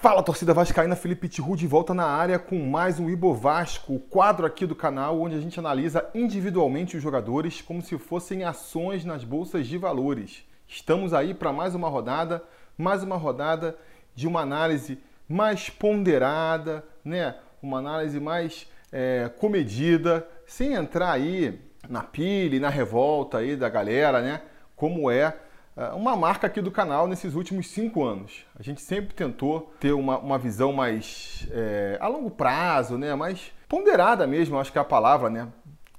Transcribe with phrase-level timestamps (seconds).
[0.00, 4.00] Fala torcida vascaína, Felipe Tiru de volta na área com mais um Ibo Vasco, o
[4.00, 9.04] quadro aqui do canal onde a gente analisa individualmente os jogadores como se fossem ações
[9.04, 10.42] nas bolsas de valores.
[10.66, 12.42] Estamos aí para mais uma rodada,
[12.78, 13.76] mais uma rodada
[14.14, 17.34] de uma análise mais ponderada, né?
[17.62, 24.22] Uma análise mais é, comedida, sem entrar aí na pilha na revolta aí da galera,
[24.22, 24.40] né?
[24.74, 25.36] Como é,
[25.94, 28.44] uma marca aqui do canal nesses últimos cinco anos.
[28.58, 33.14] A gente sempre tentou ter uma, uma visão mais é, a longo prazo, né?
[33.14, 35.48] mais ponderada mesmo, acho que é a palavra, né?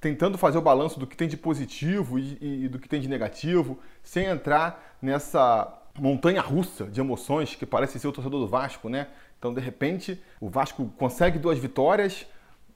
[0.02, 3.08] tentando fazer o balanço do que tem de positivo e, e do que tem de
[3.08, 8.88] negativo, sem entrar nessa montanha russa de emoções que parece ser o torcedor do Vasco,
[8.88, 9.06] né?
[9.38, 12.26] Então, de repente, o Vasco consegue duas vitórias,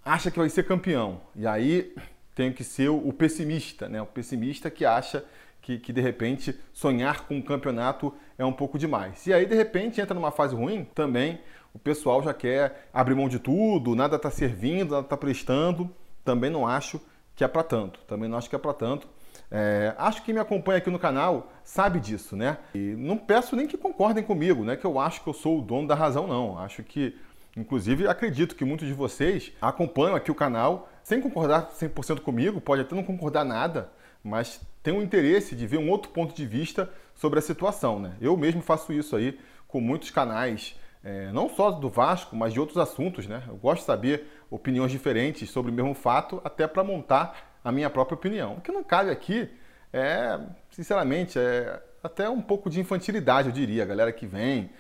[0.05, 1.21] acha que vai ser campeão.
[1.35, 1.93] E aí
[2.33, 4.01] tem que ser o pessimista, né?
[4.01, 5.25] O pessimista que acha
[5.67, 9.27] que, que de repente sonhar com um campeonato é um pouco demais.
[9.27, 11.41] E aí de repente entra numa fase ruim também,
[11.75, 15.91] o pessoal já quer abrir mão de tudo, nada está servindo, nada está prestando.
[16.25, 17.01] Também não acho
[17.35, 17.99] que é para tanto.
[18.07, 19.09] Também não acho que é para tanto.
[19.51, 22.59] É, acho que me acompanha aqui no canal sabe disso, né?
[22.73, 24.77] E não peço nem que concordem comigo, né?
[24.77, 26.57] Que eu acho que eu sou o dono da razão, não.
[26.61, 27.19] Acho que,
[27.57, 32.83] inclusive, acredito que muitos de vocês acompanham aqui o canal sem concordar 100% comigo, pode
[32.83, 33.91] até não concordar nada,
[34.23, 37.99] mas tem um interesse de ver um outro ponto de vista sobre a situação.
[37.99, 38.13] Né?
[38.21, 42.61] Eu mesmo faço isso aí com muitos canais, é, não só do Vasco, mas de
[42.61, 43.27] outros assuntos.
[43.27, 43.43] Né?
[43.49, 47.91] Eu gosto de saber opiniões diferentes sobre o mesmo fato, até para montar a minha
[47.91, 48.59] própria opinião.
[48.59, 49.51] O que não cabe aqui
[49.93, 50.39] é,
[50.71, 53.83] sinceramente, é até um pouco de infantilidade, eu diria.
[53.83, 54.71] A galera que vem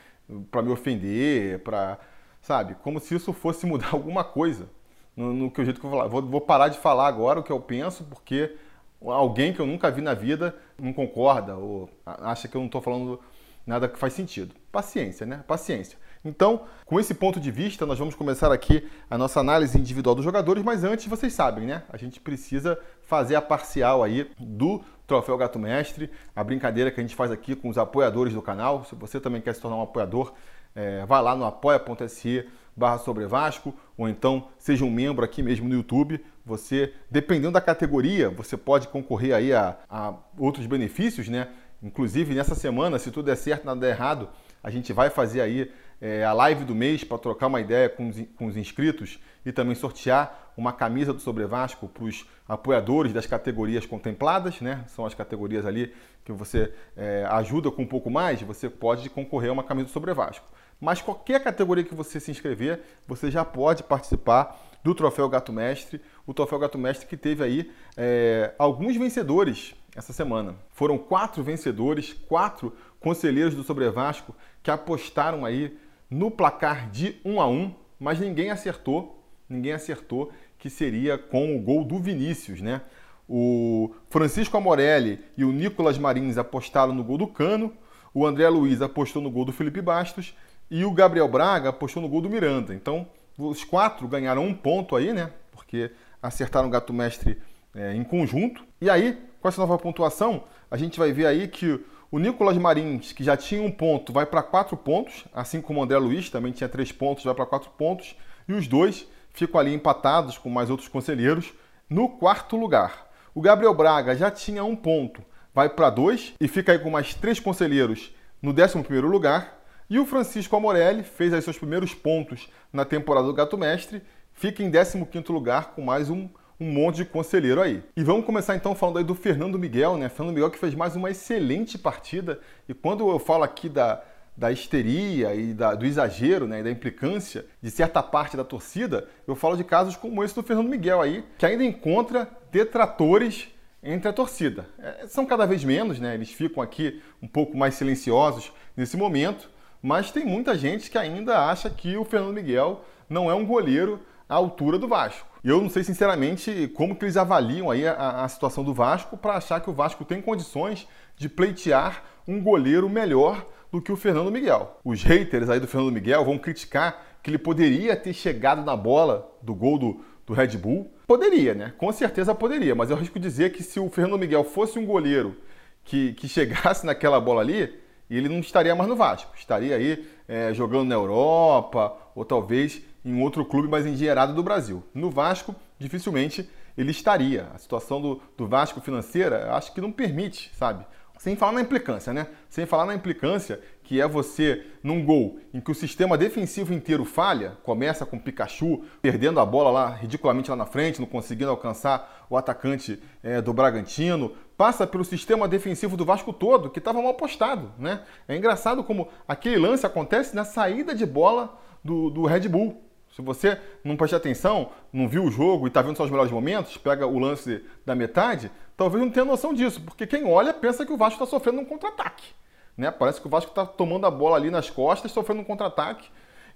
[0.52, 1.98] para me ofender, para,
[2.40, 4.68] sabe, como se isso fosse mudar alguma coisa
[5.16, 6.08] no, no que o jeito que eu vou falar.
[6.08, 8.54] Vou, vou parar de falar agora o que eu penso, porque
[9.00, 12.80] alguém que eu nunca vi na vida não concorda ou acha que eu não estou
[12.80, 13.20] falando
[13.66, 14.54] nada que faz sentido.
[14.70, 15.42] Paciência, né?
[15.46, 15.98] Paciência.
[16.24, 20.24] Então, com esse ponto de vista, nós vamos começar aqui a nossa análise individual dos
[20.24, 21.82] jogadores, mas antes, vocês sabem, né?
[21.88, 27.02] A gente precisa fazer a parcial aí do Troféu Gato Mestre, a brincadeira que a
[27.02, 28.84] gente faz aqui com os apoiadores do canal.
[28.84, 30.32] Se você também quer se tornar um apoiador,
[30.74, 32.44] é, vá lá no apoia.se
[32.76, 36.22] barra sobre Vasco, ou então seja um membro aqui mesmo no YouTube.
[36.46, 41.48] Você, dependendo da categoria, você pode concorrer aí a, a outros benefícios, né?
[41.82, 44.28] Inclusive, nessa semana, se tudo der certo, nada der errado,
[44.62, 45.70] a gente vai fazer aí
[46.00, 49.50] é, a live do mês para trocar uma ideia com os, com os, inscritos e
[49.50, 54.84] também sortear uma camisa do Sobre Vasco para os apoiadores das categorias contempladas, né?
[54.86, 55.92] São as categorias ali
[56.24, 59.92] que você é, ajuda com um pouco mais, você pode concorrer a uma camisa do
[59.92, 60.46] Sobre Vasco.
[60.80, 66.00] Mas qualquer categoria que você se inscrever, você já pode participar do Troféu Gato Mestre.
[66.24, 70.54] O Troféu Gato Mestre que teve aí é, alguns vencedores essa semana.
[70.70, 74.32] Foram quatro vencedores, quatro conselheiros do Sobre Vasco
[74.62, 75.76] que apostaram aí
[76.08, 81.60] no placar de 1 a 1, mas ninguém acertou, ninguém acertou que seria com o
[81.60, 82.82] gol do Vinícius, né?
[83.28, 87.72] O Francisco Amorelli e o Nicolas Marins apostaram no gol do Cano,
[88.14, 90.32] o André Luiz apostou no gol do Felipe Bastos
[90.70, 92.72] e o Gabriel Braga apostou no gol do Miranda.
[92.72, 93.08] Então,
[93.38, 95.30] os quatro ganharam um ponto aí, né?
[95.52, 95.90] Porque
[96.22, 97.40] acertaram o gato mestre
[97.74, 98.64] é, em conjunto.
[98.80, 101.80] E aí, com essa nova pontuação, a gente vai ver aí que
[102.10, 105.82] o Nicolas Marins, que já tinha um ponto, vai para quatro pontos, assim como o
[105.82, 108.16] André Luiz também tinha três pontos, vai para quatro pontos.
[108.48, 111.52] E os dois ficam ali empatados com mais outros conselheiros
[111.90, 113.06] no quarto lugar.
[113.34, 117.12] O Gabriel Braga já tinha um ponto, vai para dois e fica aí com mais
[117.14, 119.62] três conselheiros no décimo primeiro lugar.
[119.88, 124.02] E o Francisco Amorelli fez aí seus primeiros pontos na temporada do Gato Mestre,
[124.32, 127.84] fica em 15º lugar com mais um, um monte de conselheiro aí.
[127.96, 130.08] E vamos começar então falando aí do Fernando Miguel, né?
[130.08, 132.40] Fernando Miguel que fez mais uma excelente partida.
[132.68, 134.02] E quando eu falo aqui da,
[134.36, 139.08] da histeria e da, do exagero, né, e da implicância de certa parte da torcida,
[139.24, 143.48] eu falo de casos como esse do Fernando Miguel aí, que ainda encontra detratores
[143.82, 144.68] entre a torcida.
[144.80, 146.14] É, são cada vez menos, né?
[146.14, 149.48] Eles ficam aqui um pouco mais silenciosos nesse momento,
[149.86, 154.00] mas tem muita gente que ainda acha que o Fernando Miguel não é um goleiro
[154.28, 155.28] à altura do Vasco.
[155.44, 159.16] E eu não sei sinceramente como que eles avaliam aí a, a situação do Vasco
[159.16, 163.96] para achar que o Vasco tem condições de pleitear um goleiro melhor do que o
[163.96, 164.76] Fernando Miguel.
[164.84, 169.32] Os haters aí do Fernando Miguel vão criticar que ele poderia ter chegado na bola
[169.40, 170.92] do gol do, do Red Bull.
[171.06, 171.72] Poderia, né?
[171.78, 175.36] Com certeza poderia, mas eu risco dizer que se o Fernando Miguel fosse um goleiro
[175.84, 180.06] que, que chegasse naquela bola ali, e ele não estaria mais no Vasco, estaria aí
[180.28, 184.82] é, jogando na Europa ou talvez em outro clube mais engenheirado do Brasil.
[184.94, 187.48] No Vasco, dificilmente ele estaria.
[187.54, 190.84] A situação do, do Vasco financeira, acho que não permite, sabe?
[191.18, 192.26] Sem falar na implicância, né?
[192.50, 197.04] Sem falar na implicância que é você, num gol em que o sistema defensivo inteiro
[197.04, 201.50] falha, começa com o Pikachu perdendo a bola lá ridiculamente lá na frente, não conseguindo
[201.50, 207.02] alcançar o atacante é, do Bragantino, passa pelo sistema defensivo do Vasco todo, que estava
[207.02, 207.72] mal postado.
[207.78, 208.02] Né?
[208.26, 212.82] É engraçado como aquele lance acontece na saída de bola do, do Red Bull.
[213.14, 216.32] Se você não prestar atenção, não viu o jogo e está vendo só os melhores
[216.32, 220.84] momentos, pega o lance da metade, talvez não tenha noção disso, porque quem olha pensa
[220.84, 222.34] que o Vasco está sofrendo um contra-ataque.
[222.76, 222.90] Né?
[222.90, 226.10] Parece que o Vasco está tomando a bola ali nas costas, sofrendo um contra-ataque.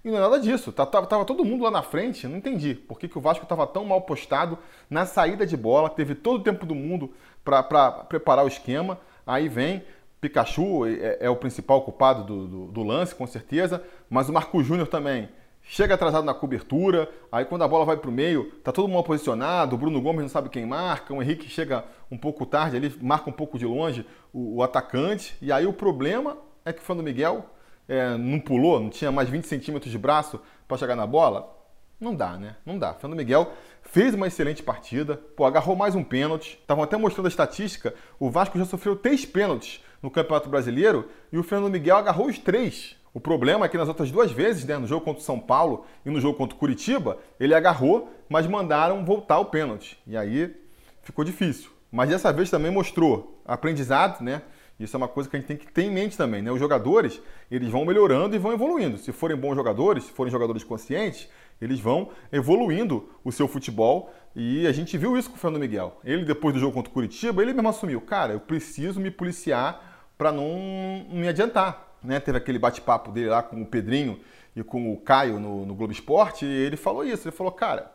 [0.05, 0.73] E não é nada disso.
[0.73, 2.27] Tava, tá, tava todo mundo lá na frente.
[2.27, 4.59] Não entendi por que, que o Vasco estava tão mal postado
[4.89, 5.91] na saída de bola.
[5.91, 7.13] Teve todo o tempo do mundo
[7.45, 8.99] para preparar o esquema.
[9.27, 9.83] Aí vem
[10.21, 13.83] Pikachu, é, é o principal culpado do, do, do, lance, com certeza.
[14.09, 15.29] Mas o Marco Júnior também
[15.63, 19.05] chega atrasado na cobertura, aí quando a bola vai para o meio, tá todo mundo
[19.05, 22.93] posicionado, o Bruno Gomes não sabe quem marca, o Henrique chega um pouco tarde ali,
[23.01, 26.83] marca um pouco de longe o, o atacante, e aí o problema é que o
[26.83, 27.45] Fernando Miguel
[27.87, 31.57] é, não pulou, não tinha mais 20 centímetros de braço para chegar na bola.
[32.01, 32.57] Não dá, né?
[32.65, 32.95] Não dá.
[32.95, 33.53] Fernando Miguel
[33.83, 36.59] fez uma excelente partida, pô, agarrou mais um pênalti.
[36.61, 41.39] Estavam até mostrando a estatística, o Vasco já sofreu três pênaltis no Campeonato Brasileiro e
[41.39, 42.97] o Fernando Miguel agarrou os três.
[43.13, 45.85] O problema é que nas outras duas vezes, né, no jogo contra o São Paulo
[46.07, 49.99] e no jogo contra o Curitiba, ele agarrou, mas mandaram voltar o pênalti.
[50.07, 50.55] E aí
[51.03, 51.71] ficou difícil.
[51.91, 54.43] Mas dessa vez também mostrou aprendizado, né?
[54.79, 56.51] Isso é uma coisa que a gente tem que ter em mente também, né?
[56.51, 58.97] Os jogadores, eles vão melhorando e vão evoluindo.
[58.97, 61.29] Se forem bons jogadores, se forem jogadores conscientes,
[61.61, 66.01] eles vão evoluindo o seu futebol e a gente viu isso com o Fernando Miguel.
[66.05, 70.09] Ele, depois do jogo contra o Curitiba, ele mesmo assumiu, cara, eu preciso me policiar
[70.17, 74.19] para não me adiantar né, teve aquele bate-papo dele lá com o Pedrinho
[74.57, 77.93] e com o Caio no, no Globo Esporte, e ele falou isso, ele falou, cara,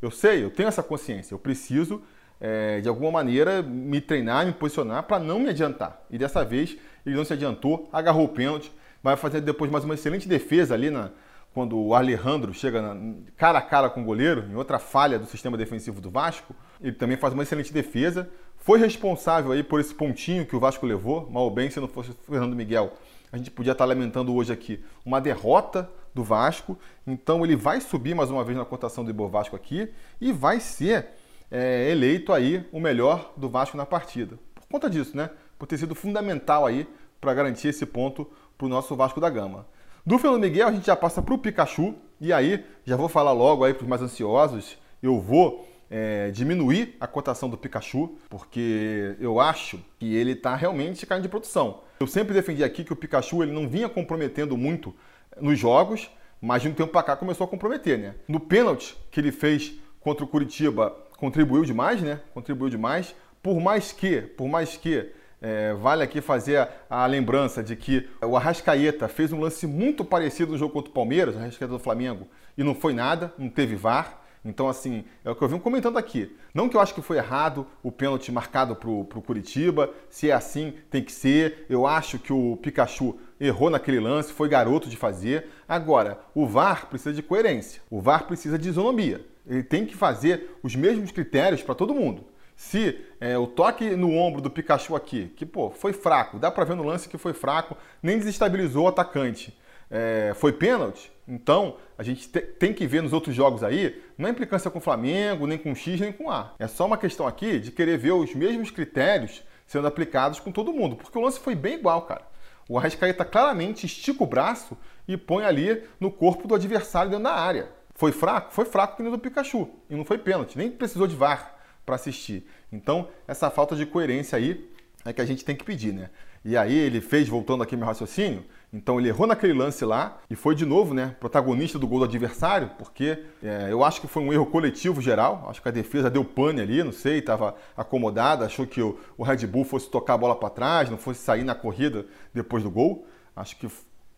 [0.00, 2.02] eu sei, eu tenho essa consciência, eu preciso,
[2.40, 6.02] é, de alguma maneira, me treinar, me posicionar para não me adiantar.
[6.10, 8.72] E dessa vez ele não se adiantou, agarrou o pênalti,
[9.02, 11.10] vai fazer depois mais uma excelente defesa ali na,
[11.52, 12.96] quando o Alejandro chega
[13.36, 16.92] cara a cara com o goleiro, em outra falha do sistema defensivo do Vasco, ele
[16.92, 21.28] também faz uma excelente defesa, foi responsável aí por esse pontinho que o Vasco levou,
[21.30, 22.92] mal ou bem, se não fosse o Fernando Miguel,
[23.32, 26.76] a gente podia estar lamentando hoje aqui uma derrota do Vasco.
[27.06, 29.88] Então ele vai subir mais uma vez na cotação do Ibovasco aqui
[30.20, 31.06] e vai ser
[31.50, 34.38] é, eleito aí o melhor do Vasco na partida.
[34.54, 35.30] Por conta disso, né?
[35.58, 36.88] Por ter sido fundamental aí
[37.20, 39.66] para garantir esse ponto para o nosso Vasco da Gama.
[40.04, 43.32] Do Fernando Miguel a gente já passa para o Pikachu e aí já vou falar
[43.32, 44.78] logo aí para os mais ansiosos.
[45.02, 51.04] Eu vou é, diminuir a cotação do Pikachu, porque eu acho que ele está realmente
[51.04, 51.80] caindo de produção.
[52.00, 54.94] Eu sempre defendi aqui que o Pikachu ele não vinha comprometendo muito
[55.38, 56.10] nos jogos,
[56.40, 58.14] mas de um tempo para cá começou a comprometer, né?
[58.26, 62.20] No pênalti que ele fez contra o Curitiba, contribuiu demais, né?
[62.32, 63.14] Contribuiu demais.
[63.42, 66.68] Por mais que, por mais que é, vale aqui fazer a,
[67.02, 70.94] a, lembrança de que o Arrascaeta fez um lance muito parecido no jogo contra o
[70.94, 74.18] Palmeiras, o Arrascaeta do Flamengo, e não foi nada, não teve VAR.
[74.42, 76.34] Então, assim, é o que eu vim comentando aqui.
[76.54, 80.32] Não que eu acho que foi errado o pênalti marcado para o Curitiba, se é
[80.32, 81.66] assim, tem que ser.
[81.68, 85.48] Eu acho que o Pikachu errou naquele lance, foi garoto de fazer.
[85.68, 89.26] Agora, o VAR precisa de coerência, o VAR precisa de isonomia.
[89.46, 92.24] Ele tem que fazer os mesmos critérios para todo mundo.
[92.60, 96.62] Se é, o toque no ombro do Pikachu aqui, que pô, foi fraco, dá para
[96.62, 99.58] ver no lance que foi fraco, nem desestabilizou o atacante
[99.90, 104.28] é, foi pênalti, então a gente te, tem que ver nos outros jogos aí, não
[104.28, 106.52] é implicância com o Flamengo, nem com X, nem com A.
[106.58, 110.70] É só uma questão aqui de querer ver os mesmos critérios sendo aplicados com todo
[110.70, 112.28] mundo, porque o lance foi bem igual, cara.
[112.68, 114.76] O Arrascaeta claramente estica o braço
[115.08, 117.70] e põe ali no corpo do adversário dentro da área.
[117.94, 118.52] Foi fraco?
[118.52, 119.66] Foi fraco que nem do Pikachu.
[119.88, 121.58] E não foi pênalti, nem precisou de VAR
[121.90, 122.46] para assistir.
[122.70, 124.70] Então, essa falta de coerência aí
[125.04, 126.08] é que a gente tem que pedir, né?
[126.44, 130.36] E aí ele fez, voltando aqui meu raciocínio, então ele errou naquele lance lá e
[130.36, 134.22] foi de novo, né, protagonista do gol do adversário, porque é, eu acho que foi
[134.22, 135.46] um erro coletivo geral.
[135.48, 139.24] Acho que a defesa deu pane ali, não sei, estava acomodada, achou que o, o,
[139.24, 142.70] Red Bull fosse tocar a bola para trás, não fosse sair na corrida depois do
[142.70, 143.04] gol.
[143.34, 143.68] Acho que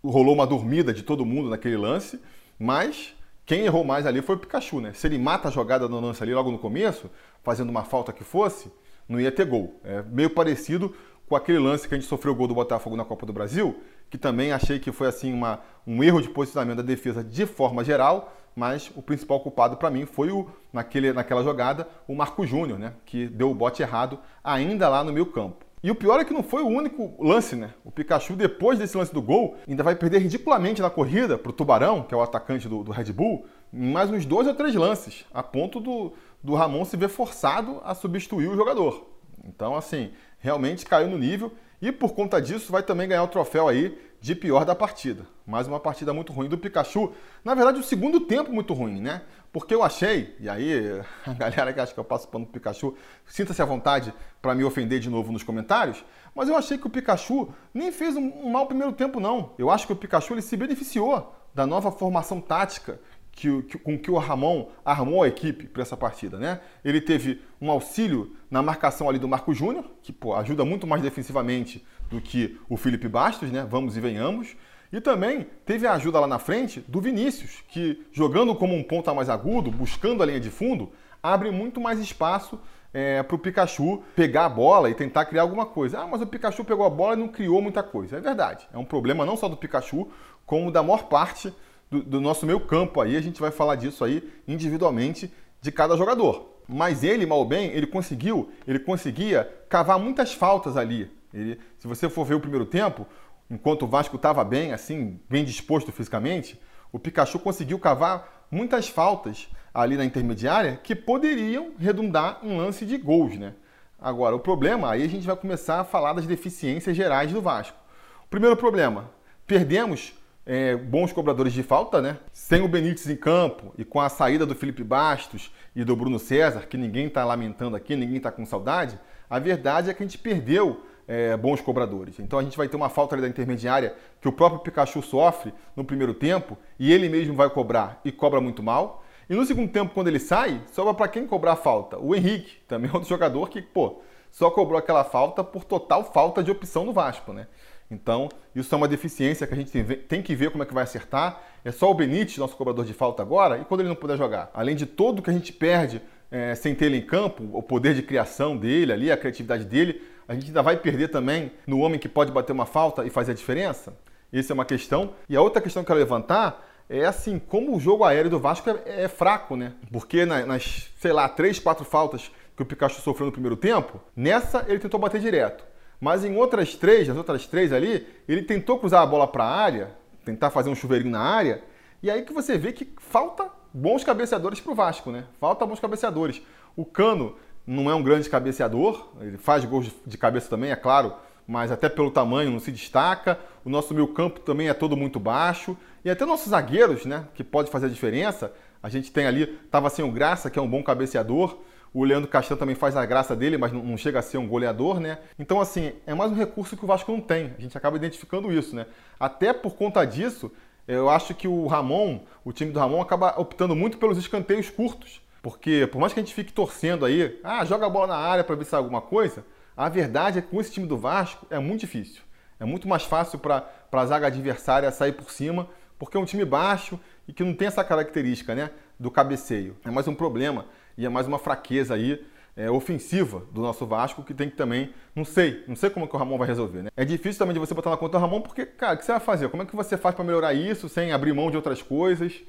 [0.05, 2.21] rolou uma dormida de todo mundo naquele lance,
[2.59, 3.15] mas
[3.53, 4.95] quem errou mais ali foi o Pikachu, né?
[4.95, 7.11] Se ele mata a jogada no lance ali logo no começo,
[7.43, 8.73] fazendo uma falta que fosse,
[9.07, 9.79] não ia ter gol.
[9.85, 10.95] É meio parecido
[11.29, 13.79] com aquele lance que a gente sofreu o gol do Botafogo na Copa do Brasil,
[14.09, 17.85] que também achei que foi assim uma, um erro de posicionamento da defesa de forma
[17.85, 22.79] geral, mas o principal culpado para mim foi o naquele, naquela jogada o Marco Júnior,
[22.79, 25.67] né, que deu o bote errado ainda lá no meio campo.
[25.83, 27.75] E o pior é que não foi o único lance, né?
[27.85, 31.53] O Pikachu, depois desse lance do gol, ainda vai perder ridiculamente na corrida para o
[31.53, 35.25] Tubarão, que é o atacante do, do, Red Bull, mais uns dois ou três lances,
[35.35, 39.09] a ponto do, do Ramon se ver forçado a substituir o jogador.
[39.45, 43.67] Então, assim, realmente caiu no nível e por conta disso vai também ganhar o troféu
[43.67, 45.27] aí de pior da partida.
[45.45, 47.13] Mais uma partida muito ruim do Pikachu.
[47.45, 49.23] Na verdade, o segundo tempo muito ruim, né?
[49.53, 52.95] Porque eu achei, e aí a galera que acha que eu passo pano pro Pikachu,
[53.27, 56.05] sinta-se à vontade para me ofender de novo nos comentários,
[56.37, 59.55] mas eu achei que o Pikachu nem fez um, mau primeiro tempo, não.
[59.59, 63.01] Eu acho que o Pikachu ele se beneficiou da nova formação tática
[63.33, 66.61] que, que, com que o Ramon armou a equipe para essa partida, né?
[66.85, 71.03] Ele teve um auxílio na marcação ali do Marco Júnior, que pô, ajuda muito mais
[71.03, 73.67] defensivamente do que o Felipe Bastos, né?
[73.69, 74.55] Vamos e venhamos.
[74.93, 79.15] E também teve a ajuda lá na frente do Vinícius, que jogando como um ponta
[79.15, 80.93] mais agudo, buscando a linha de fundo,
[81.23, 82.61] abre muito mais espaço
[82.93, 86.01] é, para o Pikachu pegar a bola e tentar criar alguma coisa.
[86.01, 88.19] Ah, mas o Pikachu pegou a bola e não criou muita coisa.
[88.19, 88.69] É verdade.
[88.73, 90.09] É um problema não só do Pikachu,
[90.45, 91.55] como da maior parte
[91.91, 93.17] do, do nosso meio campo aí.
[93.17, 96.51] A gente vai falar disso aí individualmente de cada jogador.
[96.69, 101.11] Mas ele, mal bem, ele conseguiu, ele conseguia cavar muitas faltas ali.
[101.33, 103.07] Ele, se você for ver o primeiro tempo,
[103.51, 106.61] enquanto o Vasco estava bem, assim, bem disposto fisicamente,
[106.91, 112.99] o Pikachu conseguiu cavar muitas faltas ali na intermediária que poderiam redundar em lance de
[112.99, 113.55] gols, né?
[113.99, 117.79] Agora, o problema, aí a gente vai começar a falar das deficiências gerais do Vasco.
[118.25, 119.11] O primeiro problema,
[119.47, 120.13] perdemos
[120.45, 122.19] é, bons cobradores de falta, né?
[122.33, 126.19] Sem o Benítez em campo e com a saída do Felipe Bastos e do Bruno
[126.19, 128.99] César, que ninguém está lamentando aqui, ninguém está com saudade,
[129.31, 132.19] a verdade é que a gente perdeu é, bons cobradores.
[132.19, 135.85] Então a gente vai ter uma falta da intermediária que o próprio Pikachu sofre no
[135.85, 139.05] primeiro tempo e ele mesmo vai cobrar e cobra muito mal.
[139.29, 141.99] E no segundo tempo, quando ele sai, sobra para quem cobrar a falta?
[141.99, 146.43] O Henrique, também é outro jogador que, pô, só cobrou aquela falta por total falta
[146.43, 147.47] de opção no Vasco, né?
[147.91, 149.71] Então, isso é uma deficiência que a gente
[150.09, 151.43] tem que ver como é que vai acertar.
[151.63, 154.51] É só o Benítez, nosso cobrador de falta agora, e quando ele não puder jogar.
[154.55, 157.95] Além de tudo que a gente perde é, sem ter ele em campo, o poder
[157.95, 161.99] de criação dele ali, a criatividade dele, a gente ainda vai perder também no homem
[161.99, 163.97] que pode bater uma falta e fazer a diferença?
[164.33, 165.15] Essa é uma questão.
[165.29, 168.39] E a outra questão que eu quero levantar é assim, como o jogo aéreo do
[168.39, 169.75] Vasco é, é fraco, né?
[169.91, 174.65] Porque nas, sei lá, três, quatro faltas que o Pikachu sofreu no primeiro tempo, nessa
[174.69, 175.65] ele tentou bater direto.
[176.01, 179.57] Mas em outras três, as outras três ali, ele tentou cruzar a bola para a
[179.57, 179.91] área,
[180.25, 181.63] tentar fazer um chuveirinho na área,
[182.03, 185.25] e aí que você vê que falta bons cabeceadores para o Vasco, né?
[185.41, 186.43] Falta bons cabeceadores.
[186.77, 191.15] O Cano não é um grande cabeceador, ele faz gols de cabeça também, é claro,
[191.47, 193.39] mas até pelo tamanho não se destaca.
[193.65, 195.77] O nosso meio campo também é todo muito baixo.
[196.05, 198.53] E até nossos zagueiros, né, que pode fazer a diferença.
[198.83, 201.59] A gente tem ali, tava sem o Graça, que é um bom cabeceador.
[201.95, 204.99] O Leandro Castanho também faz a graça dele, mas não chega a ser um goleador,
[204.99, 205.19] né?
[205.39, 207.53] Então, assim, é mais um recurso que o Vasco não tem.
[207.59, 208.87] A gente acaba identificando isso, né?
[209.21, 210.51] Até por conta disso,
[210.89, 215.21] eu acho que o Ramon, o time do Ramon, acaba optando muito pelos escanteios curtos.
[215.43, 218.45] Porque por mais que a gente fique torcendo aí, ah, joga a bola na área
[218.45, 219.45] para ver se sai alguma coisa,
[219.77, 222.23] a verdade é que com esse time do Vasco é muito difícil.
[222.61, 225.69] É muito mais fácil para a zaga adversária sair por cima,
[225.99, 229.77] porque é um time baixo e que não tem essa característica né, do cabeceio.
[229.85, 232.25] É mais um problema e é mais uma fraqueza aí
[232.57, 236.15] é, ofensiva do nosso Vasco que tem que também, não sei, não sei como que
[236.15, 236.91] o Ramon vai resolver, né?
[236.97, 239.13] É difícil também de você botar na conta do Ramon porque, cara, o que você
[239.13, 239.49] vai fazer?
[239.49, 242.43] Como é que você faz para melhorar isso sem abrir mão de outras coisas?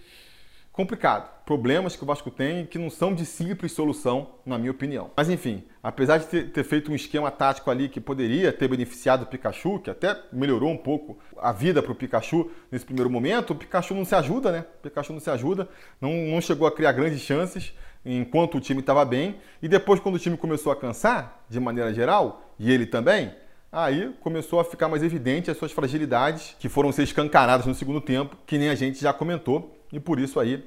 [0.73, 1.31] Complicado.
[1.45, 5.11] Problemas que o Vasco tem que não são de simples solução, na minha opinião.
[5.15, 9.25] Mas enfim, apesar de ter, feito um esquema tático ali que poderia ter beneficiado o
[9.27, 13.55] Pikachu, que até melhorou um pouco a vida para o Pikachu nesse primeiro momento, o
[13.55, 14.65] Pikachu não se ajuda, né?
[14.79, 15.69] O Pikachu não se ajuda,
[16.01, 19.35] não, não chegou a criar grandes chances enquanto o time estava bem.
[19.61, 23.31] E depois, quando o time começou a cansar, de maneira geral, e ele também,
[23.71, 28.01] aí começou a ficar mais evidente as suas fragilidades que foram ser escancaradas no segundo
[28.01, 30.65] tempo, que nem a gente já comentou e por isso aí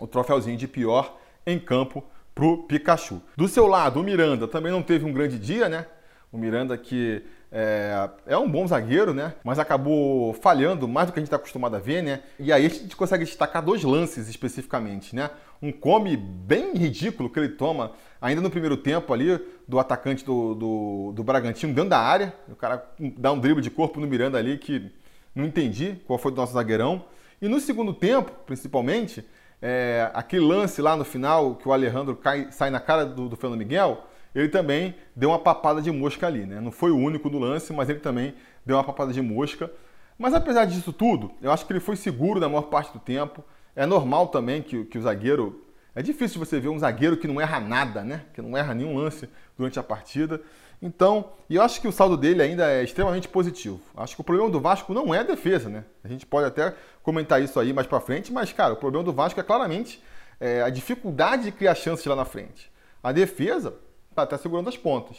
[0.00, 2.02] o troféuzinho de pior em campo
[2.34, 3.20] pro Pikachu.
[3.36, 5.86] Do seu lado, o Miranda também não teve um grande dia, né?
[6.32, 7.22] O Miranda que
[7.56, 9.34] é, é, um bom zagueiro, né?
[9.44, 12.22] Mas acabou falhando mais do que a gente está acostumado a ver, né?
[12.40, 15.30] E aí a gente consegue destacar dois lances especificamente, né?
[15.62, 20.54] Um come bem ridículo que ele toma ainda no primeiro tempo ali do atacante do,
[20.54, 22.34] do, do Bragantino dentro da área.
[22.48, 22.84] O cara
[23.16, 24.90] dá um drible de corpo no Miranda ali que
[25.32, 27.04] não entendi qual foi do nosso zagueirão.
[27.40, 29.24] E no segundo tempo, principalmente,
[29.60, 33.36] é, aquele lance lá no final que o Alejandro cai, sai na cara do, do
[33.36, 36.60] Fernando Miguel, ele também deu uma papada de mosca ali, né?
[36.60, 38.34] Não foi o único do lance, mas ele também
[38.66, 39.70] deu uma papada de mosca.
[40.18, 43.44] Mas apesar disso tudo, eu acho que ele foi seguro na maior parte do tempo.
[43.76, 45.62] É normal também que, que o zagueiro.
[45.94, 48.22] É difícil você ver um zagueiro que não erra nada, né?
[48.34, 50.40] Que não erra nenhum lance durante a partida.
[50.80, 53.80] Então, eu acho que o saldo dele ainda é extremamente positivo.
[53.96, 55.84] Acho que o problema do Vasco não é a defesa, né?
[56.02, 59.12] A gente pode até comentar isso aí mais para frente, mas, cara, o problema do
[59.12, 60.02] Vasco é claramente
[60.40, 62.70] é, a dificuldade de criar chances lá na frente.
[63.02, 63.74] A defesa
[64.14, 65.18] tá até segurando as pontas.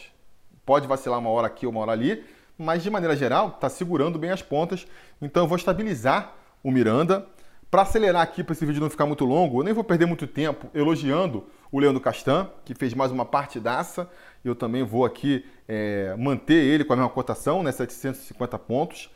[0.65, 2.23] Pode vacilar uma hora aqui, uma hora ali,
[2.57, 4.87] mas de maneira geral está segurando bem as pontas.
[5.21, 6.33] Então eu vou estabilizar
[6.63, 7.27] o Miranda.
[7.69, 10.25] Para acelerar aqui, para esse vídeo não ficar muito longo, eu nem vou perder muito
[10.27, 14.09] tempo elogiando o Leandro Castan, que fez mais uma partidaça.
[14.43, 19.09] Eu também vou aqui é, manter ele com a mesma cotação, né, 750 pontos.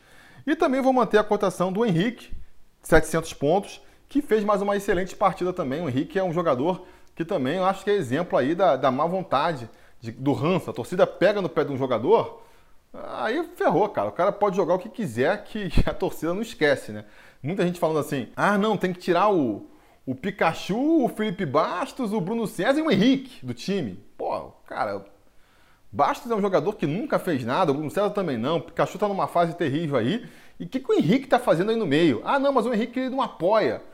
[0.46, 2.32] E também vou manter a cotação do Henrique,
[2.82, 5.82] 700 pontos, que fez mais uma excelente partida também.
[5.82, 8.90] O Henrique é um jogador que também eu acho que é exemplo aí da, da
[8.90, 9.68] má vontade,
[10.00, 10.70] de, do ranço.
[10.70, 12.42] A torcida pega no pé de um jogador,
[12.92, 14.08] aí ferrou, cara.
[14.08, 17.04] O cara pode jogar o que quiser que a torcida não esquece, né?
[17.42, 19.69] Muita gente falando assim, ah, não, tem que tirar o,
[20.10, 23.96] o Pikachu, o Felipe Bastos, o Bruno César e o Henrique do time.
[24.18, 25.04] Pô, cara,
[25.92, 28.98] Bastos é um jogador que nunca fez nada, o Bruno César também não, o Pikachu
[28.98, 30.26] tá numa fase terrível aí.
[30.58, 32.22] E o que, que o Henrique tá fazendo aí no meio?
[32.24, 33.84] Ah, não, mas o Henrique ele não apoia.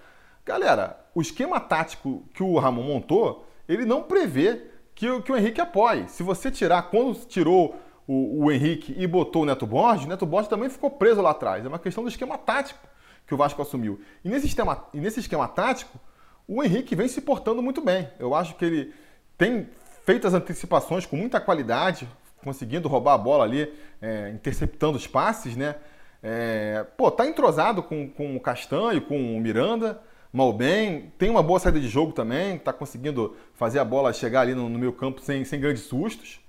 [0.42, 4.62] Galera, o esquema tático que o Ramon montou, ele não prevê
[4.94, 6.08] que, que o Henrique apoie.
[6.08, 10.25] Se você tirar, quando tirou o, o Henrique e botou o Neto Borges, o Neto
[10.25, 11.62] Borges também ficou preso lá atrás.
[11.62, 12.80] É uma questão do esquema tático
[13.26, 14.00] que o Vasco assumiu.
[14.25, 16.00] E nesse esquema, e nesse esquema tático,
[16.49, 18.09] o Henrique vem se portando muito bem.
[18.19, 18.95] Eu acho que ele
[19.37, 19.69] tem
[20.05, 22.09] feito as antecipações com muita qualidade,
[22.43, 25.76] conseguindo roubar a bola ali, é, interceptando os passes, né?
[26.23, 30.00] É, pô, tá entrosado com, com o Castanho, com o Miranda,
[30.33, 34.43] mal bem, tem uma boa saída de jogo também, tá conseguindo fazer a bola chegar
[34.43, 36.41] ali no, no meio campo sem, sem grandes sustos.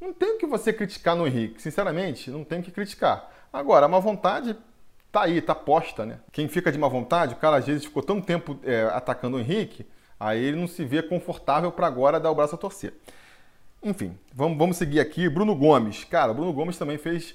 [0.00, 3.30] Não tem o que você criticar no Henrique, sinceramente, não tem o que criticar.
[3.52, 4.56] Agora, a má vontade
[5.12, 6.18] tá aí, tá posta, né?
[6.32, 9.40] Quem fica de má vontade, o cara às vezes ficou tanto tempo é, atacando o
[9.40, 9.86] Henrique,
[10.18, 12.94] aí ele não se vê confortável para agora dar o braço a torcer.
[13.82, 15.28] Enfim, vamos, vamos seguir aqui.
[15.28, 16.04] Bruno Gomes.
[16.04, 17.34] Cara, Bruno Gomes também fez,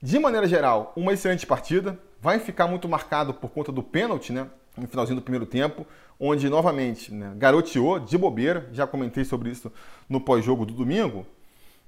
[0.00, 1.98] de maneira geral, uma excelente partida.
[2.20, 4.46] Vai ficar muito marcado por conta do pênalti, né?
[4.76, 5.84] No finalzinho do primeiro tempo,
[6.18, 8.68] onde novamente né, garoteou de bobeira.
[8.72, 9.70] Já comentei sobre isso
[10.08, 11.26] no pós-jogo do domingo.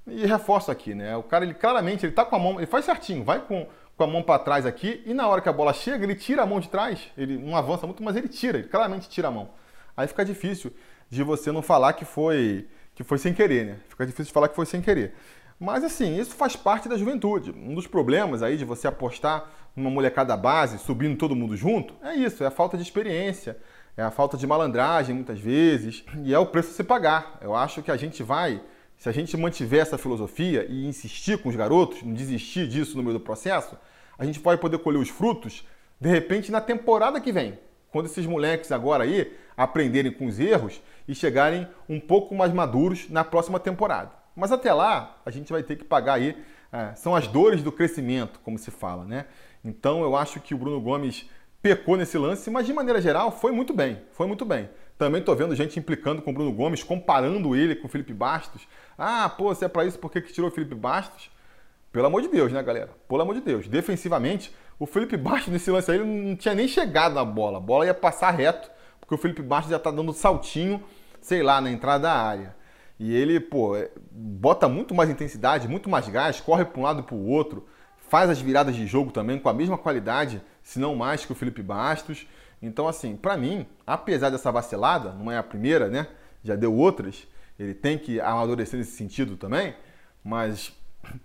[0.06, 1.16] E reforço aqui, né?
[1.16, 4.04] O cara, ele claramente, ele tá com a mão, ele faz certinho, vai com com
[4.04, 6.46] a mão para trás aqui e na hora que a bola chega, ele tira a
[6.46, 7.10] mão de trás.
[7.16, 9.50] Ele não avança muito, mas ele tira, ele claramente tira a mão.
[9.96, 10.72] Aí fica difícil
[11.10, 13.76] de você não falar que foi que foi sem querer, né?
[13.88, 15.14] Fica difícil de falar que foi sem querer.
[15.58, 17.52] Mas assim, isso faz parte da juventude.
[17.52, 22.14] Um dos problemas aí de você apostar numa molecada base, subindo todo mundo junto, é
[22.14, 23.56] isso, é a falta de experiência,
[23.96, 27.38] é a falta de malandragem muitas vezes, e é o preço a se pagar.
[27.40, 28.60] Eu acho que a gente vai
[29.02, 33.02] se a gente mantiver essa filosofia e insistir com os garotos, não desistir disso no
[33.02, 33.76] meio do processo,
[34.16, 35.66] a gente pode poder colher os frutos,
[36.00, 37.58] de repente, na temporada que vem.
[37.90, 43.10] Quando esses moleques agora aí aprenderem com os erros e chegarem um pouco mais maduros
[43.10, 44.12] na próxima temporada.
[44.36, 46.36] Mas até lá, a gente vai ter que pagar aí,
[46.72, 49.26] é, são as dores do crescimento, como se fala, né?
[49.64, 51.28] Então eu acho que o Bruno Gomes
[51.60, 54.70] pecou nesse lance, mas de maneira geral foi muito bem, foi muito bem.
[54.98, 58.66] Também estou vendo gente implicando com o Bruno Gomes, comparando ele com o Felipe Bastos.
[58.96, 61.30] Ah, pô, se é para isso, por que, que tirou o Felipe Bastos?
[61.90, 62.90] Pelo amor de Deus, né, galera?
[63.08, 63.68] Pelo amor de Deus.
[63.68, 67.58] Defensivamente, o Felipe Bastos nesse lance aí não tinha nem chegado na bola.
[67.58, 70.82] A bola ia passar reto, porque o Felipe Bastos já está dando saltinho,
[71.20, 72.54] sei lá, na entrada da área.
[72.98, 77.00] E ele, pô, é, bota muito mais intensidade, muito mais gás, corre para um lado
[77.00, 77.66] e para o outro,
[78.08, 81.34] faz as viradas de jogo também com a mesma qualidade, se não mais que o
[81.34, 82.26] Felipe Bastos.
[82.62, 86.06] Então, assim, para mim, apesar dessa vacilada, não é a primeira, né?
[86.44, 87.26] Já deu outras,
[87.58, 89.74] ele tem que amadurecer nesse sentido também,
[90.24, 90.72] mas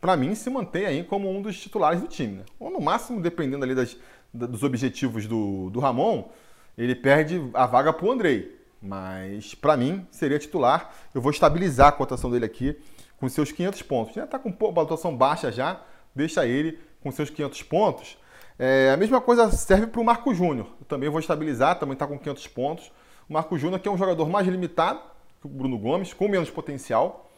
[0.02, 2.43] para mim se mantém aí como um dos titulares do time, né?
[2.60, 3.95] Ou no máximo, dependendo ali das,
[4.34, 6.30] dos objetivos do, do Ramon,
[6.76, 8.58] ele perde a vaga para o Andrei.
[8.82, 10.93] Mas para mim seria titular.
[11.13, 12.78] Eu vou estabilizar a cotação dele aqui
[13.17, 14.15] com seus 500 pontos.
[14.15, 15.82] Já está com pontuação baixa já,
[16.15, 18.17] deixa ele com seus 500 pontos
[18.60, 20.67] é, a mesma coisa serve para o Marco Júnior.
[20.80, 22.91] Eu também vou estabilizar, também está com 500 pontos.
[23.30, 25.00] O Marco Júnior que é um jogador mais limitado
[25.39, 27.30] que o Bruno Gomes, com menos potencial,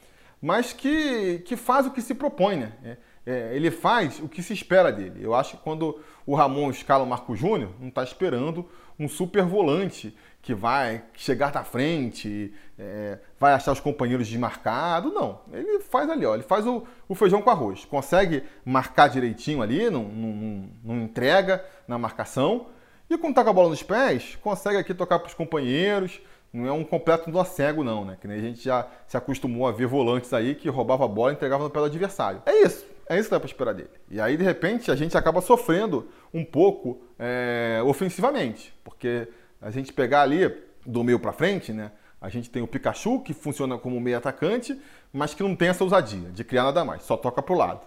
[0.41, 2.73] mas que, que faz o que se propõe, né?
[2.83, 5.19] É, é, ele faz o que se espera dele.
[5.21, 8.65] Eu acho que quando o Ramon escala o Marco Júnior, não está esperando
[8.97, 15.13] um super volante que vai chegar na frente, é, vai achar os companheiros desmarcados.
[15.13, 17.85] Não, ele faz ali, ó, ele faz o, o feijão com arroz.
[17.85, 22.67] Consegue marcar direitinho ali, não, não, não entrega na marcação.
[23.09, 26.21] E quando tá com a bola nos pés, consegue aqui tocar para os companheiros.
[26.51, 28.17] Não é um completo do cego, não, né?
[28.19, 31.31] Que nem a gente já se acostumou a ver volantes aí que roubava a bola
[31.31, 32.41] e entregava no pé do adversário.
[32.45, 32.85] É isso.
[33.07, 33.89] É isso que dá para esperar dele.
[34.09, 38.71] E aí, de repente, a gente acaba sofrendo um pouco é, ofensivamente.
[38.83, 39.27] Porque
[39.61, 40.51] a gente pegar ali
[40.85, 41.91] do meio para frente, né?
[42.21, 44.79] A gente tem o Pikachu, que funciona como meio atacante,
[45.11, 47.81] mas que não tem essa ousadia de criar nada mais, só toca para o lado.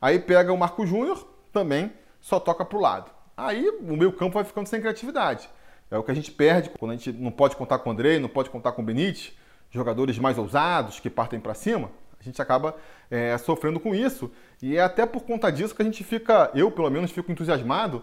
[0.00, 3.10] Aí pega o Marco Júnior, também só toca para o lado.
[3.36, 5.48] Aí o meio campo vai ficando sem criatividade.
[5.90, 8.18] É o que a gente perde quando a gente não pode contar com o Andrei,
[8.18, 9.32] não pode contar com o Benítez,
[9.70, 11.90] jogadores mais ousados que partem para cima.
[12.18, 12.74] A gente acaba
[13.10, 14.32] é, sofrendo com isso.
[14.60, 18.02] E é até por conta disso que a gente fica, eu pelo menos, fico entusiasmado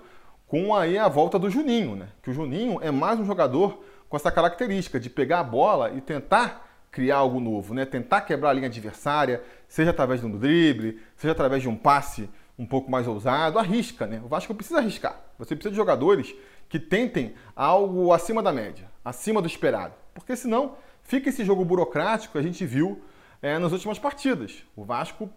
[0.54, 2.10] com aí a volta do Juninho, né?
[2.22, 6.00] Que o Juninho é mais um jogador com essa característica de pegar a bola e
[6.00, 7.86] tentar criar algo novo, né?
[7.86, 12.30] Tentar quebrar a linha adversária, seja através de um drible, seja através de um passe
[12.56, 14.22] um pouco mais ousado, arrisca, né?
[14.24, 15.20] O Vasco precisa arriscar.
[15.40, 16.36] Você precisa de jogadores
[16.70, 19.96] que tentem algo acima da média, acima do esperado.
[20.14, 23.02] Porque senão fica esse jogo burocrático que a gente viu
[23.42, 24.64] é, nas últimas partidas.
[24.76, 25.32] O Vasco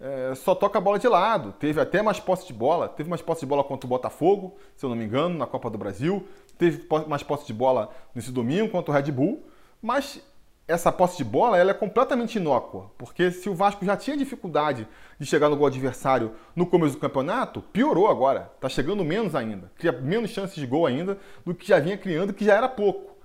[0.00, 1.52] é, só toca a bola de lado.
[1.58, 2.88] Teve até mais posse de bola.
[2.88, 5.68] Teve mais posse de bola contra o Botafogo, se eu não me engano, na Copa
[5.68, 6.26] do Brasil.
[6.56, 9.44] Teve mais posse de bola nesse domingo contra o Red Bull.
[9.82, 10.20] Mas
[10.68, 14.86] essa posse de bola ela é completamente inócua, porque se o Vasco já tinha dificuldade
[15.18, 18.50] de chegar no gol adversário no começo do campeonato, piorou agora.
[18.54, 22.34] Está chegando menos ainda, cria menos chances de gol ainda do que já vinha criando,
[22.34, 23.16] que já era pouco.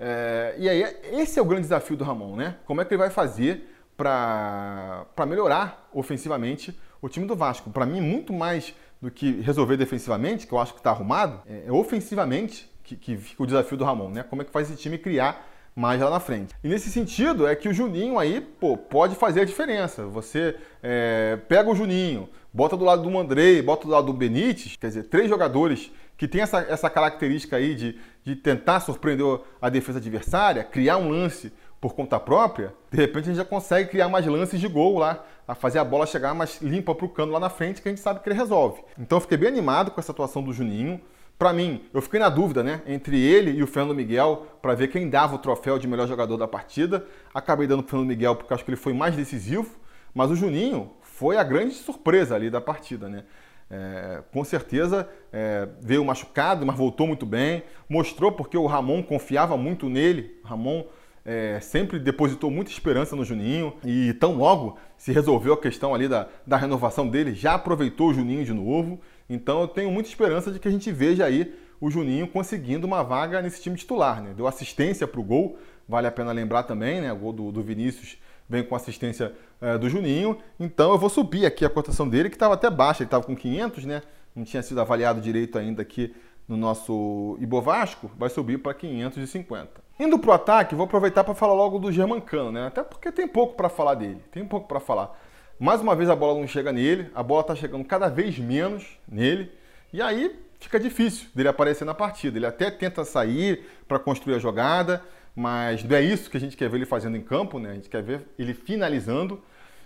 [0.00, 2.56] É, e aí, esse é o grande desafio do Ramon, né?
[2.64, 3.68] Como é que ele vai fazer
[4.00, 7.68] para melhorar ofensivamente o time do Vasco?
[7.70, 11.64] Para mim, muito mais do que resolver defensivamente, que eu acho que está arrumado, é,
[11.66, 14.22] é ofensivamente que, que fica o desafio do Ramon, né?
[14.22, 16.54] Como é que faz esse time criar mais lá na frente.
[16.64, 20.04] E nesse sentido é que o Juninho aí pô, pode fazer a diferença.
[20.06, 24.76] Você é, pega o Juninho, bota do lado do Andrei, bota do lado do Benítez,
[24.76, 29.70] quer dizer, três jogadores que tem essa, essa característica aí de, de tentar surpreender a
[29.70, 34.08] defesa adversária, criar um lance por conta própria, de repente a gente já consegue criar
[34.08, 37.32] mais lances de gol lá, a fazer a bola chegar mais limpa para o cano
[37.32, 38.82] lá na frente, que a gente sabe que ele resolve.
[38.98, 41.00] Então eu fiquei bem animado com essa atuação do Juninho.
[41.38, 44.88] Para mim, eu fiquei na dúvida, né, entre ele e o Fernando Miguel para ver
[44.88, 47.06] quem dava o troféu de melhor jogador da partida.
[47.32, 49.70] Acabei dando pro Fernando Miguel porque acho que ele foi mais decisivo,
[50.14, 53.24] mas o Juninho foi a grande surpresa ali da partida, né?
[53.72, 57.62] É, com certeza é, veio machucado, mas voltou muito bem.
[57.88, 60.38] Mostrou porque o Ramon confiava muito nele.
[60.44, 60.84] O Ramon
[61.24, 66.08] é, sempre depositou muita esperança no Juninho e tão logo se resolveu a questão ali
[66.08, 69.00] da, da renovação dele, já aproveitou o Juninho de novo.
[69.28, 73.02] Então eu tenho muita esperança de que a gente veja aí o Juninho conseguindo uma
[73.02, 74.22] vaga nesse time titular.
[74.22, 74.34] Né?
[74.36, 77.12] Deu assistência para o gol, vale a pena lembrar também, né?
[77.12, 80.38] O gol do, do Vinícius vem com assistência é, do Juninho.
[80.58, 83.34] Então eu vou subir aqui a cotação dele, que estava até baixa, ele estava com
[83.34, 84.02] 500, né?
[84.34, 86.14] Não tinha sido avaliado direito ainda aqui
[86.46, 89.89] no nosso Ibovasco, vai subir para 550.
[90.00, 92.68] Indo para o ataque, vou aproveitar para falar logo do Germancano, né?
[92.68, 95.14] Até porque tem pouco para falar dele, tem pouco para falar.
[95.58, 98.98] Mais uma vez a bola não chega nele, a bola está chegando cada vez menos
[99.06, 99.52] nele,
[99.92, 102.38] e aí fica difícil dele aparecer na partida.
[102.38, 105.04] Ele até tenta sair para construir a jogada,
[105.36, 107.72] mas não é isso que a gente quer ver ele fazendo em campo, né?
[107.72, 109.38] A gente quer ver ele finalizando.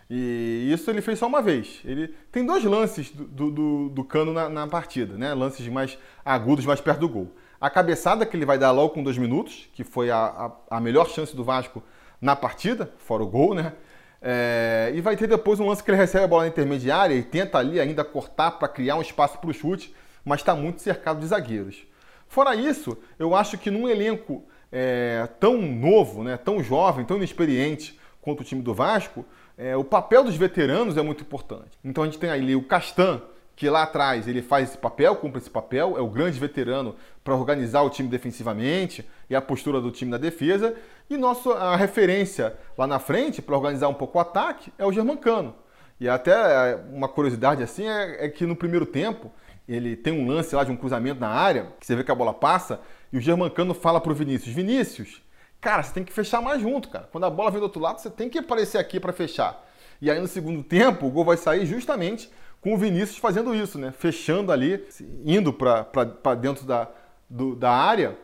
[0.09, 1.81] E isso ele fez só uma vez.
[1.85, 5.35] Ele tem dois lances do, do, do cano na, na, partida, né?
[5.35, 7.33] Lances mais agudos, mais perto do gol.
[7.65, 10.81] A cabeçada que ele vai dar logo com dois minutos, que foi a, a, a
[10.81, 11.83] melhor chance do Vasco
[12.21, 13.73] na partida, fora o gol, né?
[14.21, 17.23] É, e vai ter depois um lance que ele recebe a bola na intermediária e
[17.23, 21.21] tenta ali ainda cortar para criar um espaço para o chute, mas está muito cercado
[21.21, 21.87] de zagueiros.
[22.29, 27.99] Fora isso, eu acho que num elenco é, tão novo, né, tão jovem, tão inexperiente
[28.21, 29.25] quanto o time do Vasco,
[29.57, 31.79] é, o papel dos veteranos é muito importante.
[31.83, 33.23] Então a gente tem ali o Castan,
[33.57, 37.35] que lá atrás ele faz esse papel, cumpre esse papel, é o grande veterano para
[37.35, 40.75] organizar o time defensivamente e a postura do time na defesa.
[41.09, 44.93] E nossa a referência lá na frente para organizar um pouco o ataque é o
[44.93, 45.55] Germancano.
[46.01, 49.31] E até é, uma curiosidade assim é, é, que no primeiro tempo
[49.69, 52.15] ele tem um lance lá de um cruzamento na área, que você vê que a
[52.15, 52.81] bola passa,
[53.13, 55.23] e o Germancano fala para o Vinícius: Vinícius,
[55.61, 57.09] cara, você tem que fechar mais junto, cara.
[57.11, 59.65] Quando a bola vem do outro lado, você tem que aparecer aqui para fechar.
[60.03, 62.31] E aí no segundo tempo, o gol vai sair justamente
[62.65, 63.93] com o Vinícius fazendo isso, né?
[63.93, 64.83] Fechando ali,
[65.23, 66.89] indo para dentro da,
[67.29, 68.17] do, da área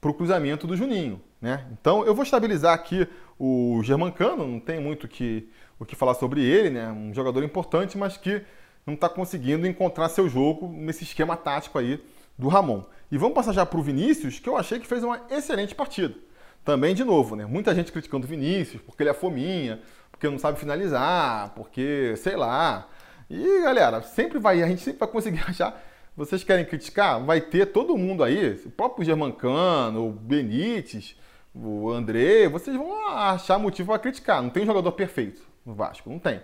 [0.00, 1.66] para o cruzamento do Juninho, né?
[1.72, 5.48] Então eu vou estabilizar aqui o Germancano, não tem muito que,
[5.80, 6.92] o que falar sobre ele, né?
[6.92, 8.42] Um jogador importante, mas que
[8.86, 12.00] não está conseguindo encontrar seu jogo nesse esquema tático aí
[12.38, 12.84] do Ramon.
[13.10, 16.14] E vamos passar já para o Vinícius, que eu achei que fez uma excelente partida.
[16.64, 17.46] Também, de novo, né?
[17.46, 19.80] Muita gente criticando o Vinícius, porque ele é fominha,
[20.12, 22.88] porque não sabe finalizar, porque, sei lá,
[23.34, 25.82] e galera, sempre vai, a gente sempre vai conseguir achar.
[26.14, 27.24] Vocês querem criticar?
[27.24, 31.16] Vai ter todo mundo aí, o próprio Germancano, o Benítez,
[31.54, 34.42] o André, vocês vão achar motivo para criticar.
[34.42, 36.42] Não tem jogador perfeito no Vasco, não tem.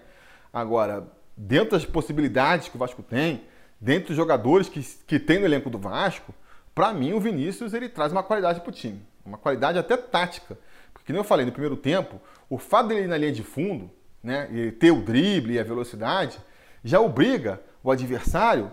[0.51, 3.42] Agora, dentro das possibilidades que o Vasco tem,
[3.79, 6.35] dentro dos jogadores que, que tem no elenco do Vasco,
[6.74, 10.59] para mim o Vinícius ele traz uma qualidade para o time, uma qualidade até tática.
[10.94, 13.90] Porque, como eu falei no primeiro tempo, o fato dele ir na linha de fundo,
[14.22, 16.38] né, ter o drible e a velocidade,
[16.88, 18.70] já obriga o adversário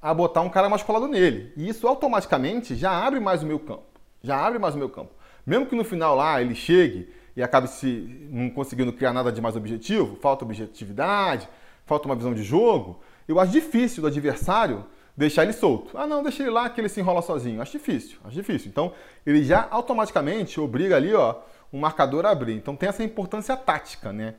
[0.00, 1.52] a botar um cara mais colado nele.
[1.56, 3.84] E isso automaticamente já abre mais o meu campo.
[4.22, 5.12] Já abre mais o meu campo.
[5.44, 9.40] Mesmo que no final lá ele chegue e acaba se não conseguindo criar nada de
[9.40, 11.48] mais objetivo, falta objetividade,
[11.84, 14.84] falta uma visão de jogo, eu acho difícil do adversário
[15.16, 15.96] deixar ele solto.
[15.96, 17.60] Ah, não, deixa ele lá que ele se enrola sozinho.
[17.60, 18.68] Acho difícil, acho difícil.
[18.68, 18.92] Então,
[19.24, 21.36] ele já automaticamente obriga ali, ó,
[21.72, 22.54] um marcador a abrir.
[22.54, 24.34] Então tem essa importância tática, né?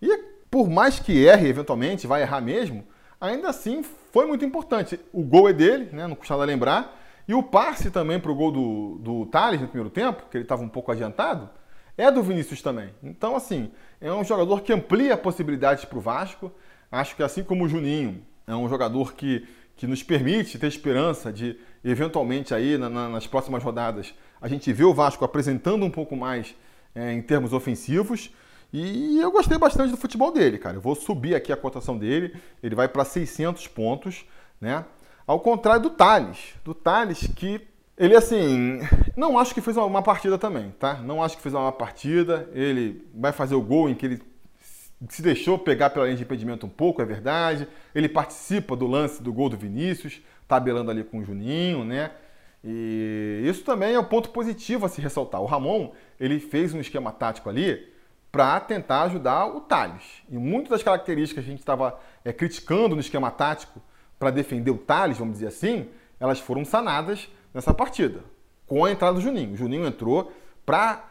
[0.00, 2.84] E por mais que erre eventualmente, vai errar mesmo,
[3.18, 5.00] ainda assim foi muito importante.
[5.10, 6.06] O gol é dele, né?
[6.06, 7.00] Não custa nada lembrar.
[7.26, 10.44] E o passe também para o gol do, do Thales no primeiro tempo, que ele
[10.44, 11.48] estava um pouco adiantado,
[11.96, 12.90] é do Vinícius também.
[13.02, 16.52] Então, assim, é um jogador que amplia possibilidades para o Vasco.
[16.90, 21.32] Acho que assim como o Juninho, é um jogador que, que nos permite ter esperança
[21.32, 25.90] de, eventualmente, aí na, na, nas próximas rodadas, a gente ver o Vasco apresentando um
[25.90, 26.54] pouco mais
[26.94, 28.30] é, em termos ofensivos.
[28.72, 30.76] E eu gostei bastante do futebol dele, cara.
[30.76, 32.34] Eu vou subir aqui a cotação dele.
[32.62, 34.24] Ele vai para 600 pontos,
[34.60, 34.84] né?
[35.26, 36.54] Ao contrário do Thales.
[36.64, 37.60] Do Thales que
[37.98, 38.80] ele, assim,
[39.14, 40.94] não acho que fez uma partida também, tá?
[40.94, 42.48] Não acho que fez uma partida.
[42.54, 44.22] Ele vai fazer o gol em que ele
[45.08, 47.68] se deixou pegar pela linha de impedimento um pouco, é verdade.
[47.94, 52.12] Ele participa do lance do gol do Vinícius, tabelando ali com o Juninho, né?
[52.64, 55.42] E isso também é um ponto positivo a se ressaltar.
[55.42, 57.91] O Ramon, ele fez um esquema tático ali
[58.32, 60.02] para tentar ajudar o Thales.
[60.30, 63.80] E muitas das características que a gente estava é, criticando no esquema tático
[64.18, 68.20] para defender o Thales, vamos dizer assim, elas foram sanadas nessa partida,
[68.66, 69.52] com a entrada do Juninho.
[69.52, 70.32] O Juninho entrou
[70.64, 71.04] para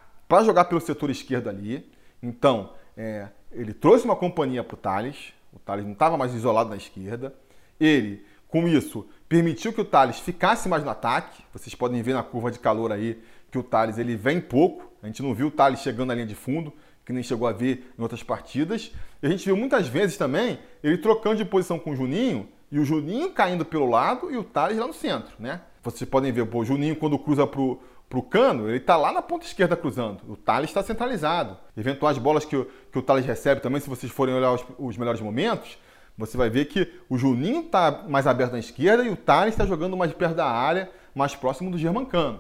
[0.44, 1.88] jogar pelo setor esquerdo ali.
[2.24, 5.34] Então, é, ele trouxe uma companhia para o Thales.
[5.54, 7.36] O Thales não estava mais isolado na esquerda.
[7.80, 11.44] Ele, com isso, permitiu que o Thales ficasse mais no ataque.
[11.54, 14.90] Vocês podem ver na curva de calor aí que o Thales ele vem pouco.
[15.04, 16.74] A gente não viu o Thales chegando na linha de fundo,
[17.06, 18.92] que nem chegou a ver em outras partidas.
[19.22, 22.80] E a gente viu muitas vezes também ele trocando de posição com o Juninho e
[22.80, 25.62] o Juninho caindo pelo lado e o Thales lá no centro, né?
[25.84, 29.22] Vocês podem ver, pô, o Juninho quando cruza pro, pro cano, ele está lá na
[29.22, 30.22] ponta esquerda cruzando.
[30.28, 31.58] O Thales está centralizado.
[31.76, 35.20] Eventuais bolas que, que o Thales recebe também, se vocês forem olhar os, os melhores
[35.20, 35.78] momentos,
[36.18, 39.66] você vai ver que o Juninho está mais aberto na esquerda e o Thales está
[39.66, 42.40] jogando mais perto da área, mais próximo do Germancano.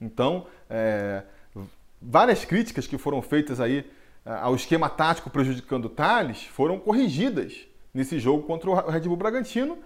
[0.00, 1.22] Então, é,
[2.00, 3.84] várias críticas que foram feitas aí
[4.40, 9.78] ao esquema tático prejudicando o Thales foram corrigidas nesse jogo contra o Red Bull Bragantino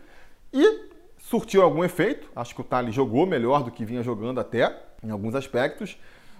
[0.52, 2.28] e surtiu algum efeito.
[2.36, 5.96] Acho que o Thales jogou melhor do que vinha jogando até, em alguns aspectos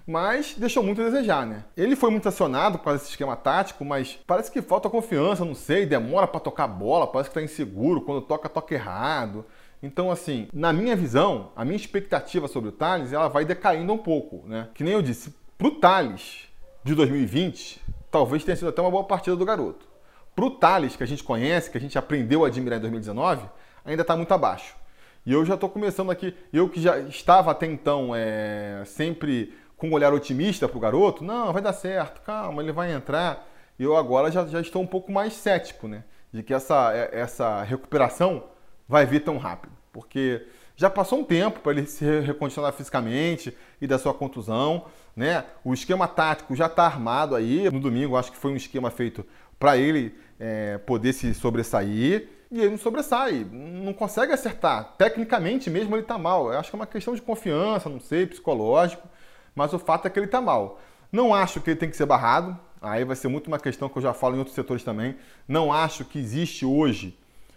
[0.07, 1.65] mas deixou muito a desejar, né?
[1.77, 5.87] Ele foi muito acionado com esse esquema tático, mas parece que falta confiança, não sei,
[5.87, 9.45] demora para tocar a bola, parece que tá inseguro, quando toca, toca errado.
[9.83, 13.99] Então, assim, na minha visão, a minha expectativa sobre o Thales, ela vai decaindo um
[13.99, 14.69] pouco, né?
[14.75, 16.49] Que nem eu disse, pro Thales
[16.83, 17.81] de 2020,
[18.15, 19.89] talvez tenha sido até uma boa partida do garoto.
[20.37, 23.45] Pro Thales, que a gente conhece, que a gente aprendeu a admirar em 2019,
[23.85, 24.77] ainda está muito abaixo.
[25.27, 29.89] E eu já estou começando aqui, eu que já estava até então é, sempre com
[29.89, 33.49] um olhar otimista para o garoto, não, vai dar certo, calma, ele vai entrar.
[33.77, 36.05] Eu agora já, já estou um pouco mais cético, né?
[36.33, 38.45] De que essa, é, essa recuperação
[38.87, 39.73] vai vir tão rápido.
[39.93, 40.47] Porque
[40.77, 44.85] já passou um tempo para ele se recondicionar fisicamente e da sua contusão,
[45.17, 45.45] né?
[45.65, 47.71] O esquema tático já está armado aí.
[47.71, 49.25] No domingo, acho que foi um esquema feito
[49.59, 52.29] para ele é, poder se sobressair.
[52.51, 54.95] E ele não sobressai, não consegue acertar.
[54.97, 56.53] Tecnicamente mesmo ele está mal.
[56.53, 59.09] Eu acho que é uma questão de confiança, não sei, psicológico
[59.55, 60.81] mas o fato é que ele está mal.
[61.13, 63.97] Não acho que ele tem que ser barrado, aí vai ser muito uma questão que
[63.97, 65.17] eu já falo em outros setores também.
[65.47, 67.17] Não acho que existe hoje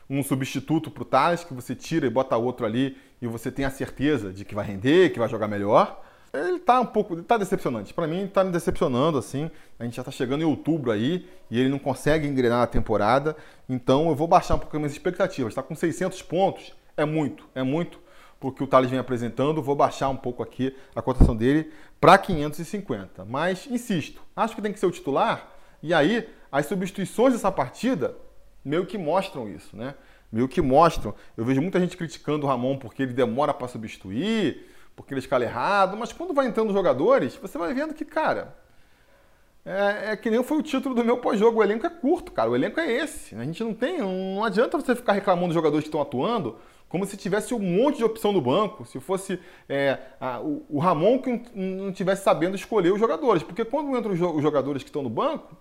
[0.10, 3.66] um substituto para o Thales, que você tira e bota outro ali e você tem
[3.66, 6.04] a certeza de que vai render, que vai jogar melhor.
[6.34, 7.94] Ele está um pouco, está decepcionante.
[7.94, 9.50] Para mim, está me decepcionando assim.
[9.80, 13.36] A gente já está chegando em outubro aí e ele não consegue engrenar a temporada.
[13.68, 15.52] Então, eu vou baixar um pouco as minhas expectativas.
[15.52, 18.00] Está com 600 pontos, é muito, é muito
[18.40, 19.62] porque o Thales vem apresentando.
[19.62, 23.26] Vou baixar um pouco aqui a cotação dele para 550.
[23.26, 25.52] Mas, insisto, acho que tem que ser o titular.
[25.82, 28.16] E aí, as substituições dessa partida
[28.64, 29.96] meio que mostram isso, né?
[30.32, 31.16] Meio que mostram.
[31.36, 35.46] Eu vejo muita gente criticando o Ramon porque ele demora para substituir, porque ele escala
[35.46, 35.96] errado.
[35.96, 38.58] Mas quando vai entrando jogadores, você vai vendo que, cara,
[39.64, 41.60] é, é, que nem foi o título do meu pós-jogo.
[41.60, 42.50] O elenco é curto, cara.
[42.50, 43.36] O elenco é esse.
[43.36, 44.00] A gente não tem.
[44.00, 46.58] Não adianta você ficar reclamando dos jogadores que estão atuando
[46.90, 50.80] como se tivesse um monte de opção no banco, se fosse é, a, o, o,
[50.80, 53.44] Ramon que não tivesse sabendo escolher os jogadores.
[53.44, 55.56] Porque quando entram os, os, jogadores que estão no banco,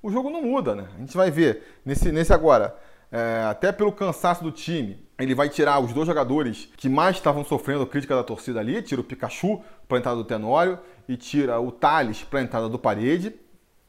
[0.00, 0.88] o jogo não muda, né?
[0.94, 2.76] A gente vai ver nesse, nesse agora,
[3.10, 7.44] é, até pelo cansaço do time, ele vai tirar os dois jogadores que mais estavam
[7.44, 11.60] sofrendo crítica da torcida ali, tira o Pikachu para a entrada do Tenório e tira
[11.60, 13.34] o Thales para a entrada do Parede.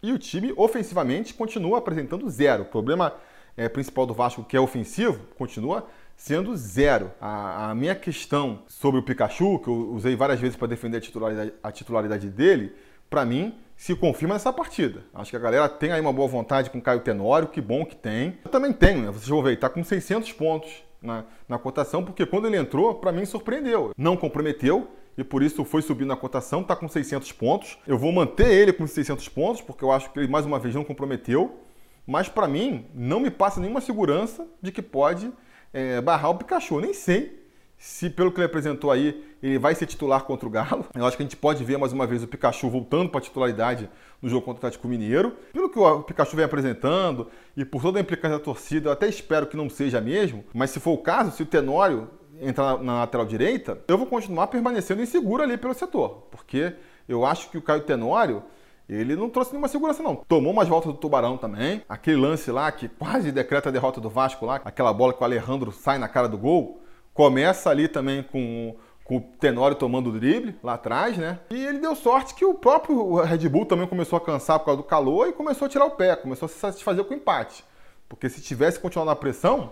[0.03, 2.63] E o time, ofensivamente, continua apresentando zero.
[2.63, 3.13] O problema
[3.57, 7.11] é, principal do Vasco, que é ofensivo, continua sendo zero.
[7.19, 11.01] A, a, minha questão sobre o Pikachu, que eu usei várias vezes para defender a
[11.01, 12.73] titularidade, a titularidade dele,
[13.09, 15.03] para mim, se confirma nessa partida.
[15.13, 17.85] Acho que a galera tem aí uma boa vontade com o Caio Tenório, que bom
[17.85, 18.37] que tem.
[18.43, 19.07] Eu também tenho, né?
[19.07, 22.95] Vocês vão ver, ele tá com 600 pontos na, na cotação, porque quando ele entrou,
[22.95, 23.91] para mim surpreendeu.
[23.97, 27.77] Não comprometeu, e por isso foi subindo na cotação, está com 600 pontos.
[27.87, 30.75] Eu vou manter ele com 600 pontos, porque eu acho que ele mais uma vez
[30.75, 31.59] não comprometeu.
[32.05, 35.31] Mas para mim, não me passa nenhuma segurança de que pode
[35.73, 36.79] é, barrar o Pikachu.
[36.81, 37.44] Nem sei
[37.77, 40.85] se, pelo que ele apresentou aí, ele vai ser titular contra o Galo.
[40.95, 43.23] Eu acho que a gente pode ver mais uma vez o Pikachu voltando para a
[43.23, 43.89] titularidade
[44.21, 45.35] no jogo contra o Atlético Mineiro.
[45.53, 49.07] Pelo que o Pikachu vem apresentando e por toda a implicância da torcida, eu até
[49.07, 50.43] espero que não seja mesmo.
[50.53, 52.09] Mas se for o caso, se o Tenório
[52.41, 56.73] entrar na lateral direita, eu vou continuar permanecendo inseguro ali pelo setor, porque
[57.07, 58.43] eu acho que o Caio Tenório
[58.87, 60.15] ele não trouxe nenhuma segurança, não.
[60.15, 61.81] Tomou umas voltas do Tubarão também.
[61.89, 65.23] Aquele lance lá que quase decreta a derrota do Vasco lá, aquela bola que o
[65.23, 66.81] Alejandro sai na cara do gol.
[67.15, 68.75] Começa ali também com,
[69.05, 71.39] com o Tenório tomando o drible lá atrás, né?
[71.49, 74.81] E ele deu sorte que o próprio Red Bull também começou a cansar por causa
[74.81, 77.63] do calor e começou a tirar o pé, começou a se satisfazer com o empate.
[78.09, 79.71] Porque se tivesse continuado na pressão,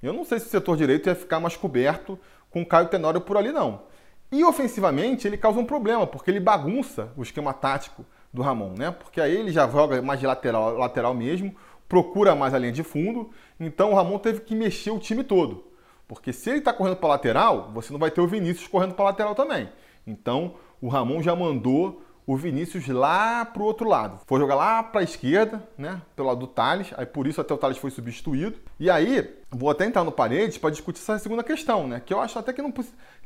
[0.00, 2.16] eu não sei se o setor direito ia ficar mais coberto
[2.50, 3.82] com o Caio Tenório por ali, não.
[4.30, 8.92] E ofensivamente ele causa um problema, porque ele bagunça o esquema tático do Ramon, né?
[8.92, 11.52] Porque aí ele já joga mais de lateral, lateral mesmo,
[11.88, 15.73] procura mais a linha de fundo, então o Ramon teve que mexer o time todo.
[16.06, 19.06] Porque se ele está correndo para lateral, você não vai ter o Vinícius correndo para
[19.06, 19.68] lateral também.
[20.06, 24.20] Então o Ramon já mandou o Vinícius lá para o outro lado.
[24.26, 26.00] Foi jogar lá para a esquerda, né?
[26.16, 26.92] Pelo lado do Thales.
[26.96, 28.58] Aí por isso até o Thales foi substituído.
[28.80, 32.00] E aí, vou até entrar no Paredes para discutir essa segunda questão, né?
[32.04, 32.72] Que eu acho até que não,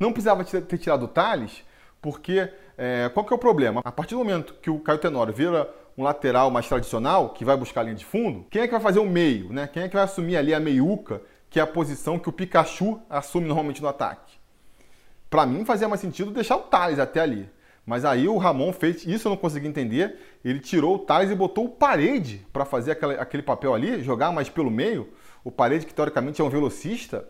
[0.00, 1.62] não precisava ter tirado o Thales,
[2.02, 3.82] porque é, qual que é o problema?
[3.84, 7.56] A partir do momento que o Caio Tenório vira um lateral mais tradicional, que vai
[7.56, 9.66] buscar a linha de fundo, quem é que vai fazer o meio, né?
[9.66, 13.00] Quem é que vai assumir ali a meiuca, que é a posição que o Pikachu
[13.08, 14.38] assume normalmente no ataque?
[15.30, 17.48] Para mim fazia mais sentido deixar o Thales até ali.
[17.84, 21.34] Mas aí o Ramon fez, isso eu não consegui entender, ele tirou o Thales e
[21.34, 25.08] botou o Parede para fazer aquele, aquele papel ali, jogar mais pelo meio.
[25.42, 27.26] O Parede, que teoricamente é um velocista.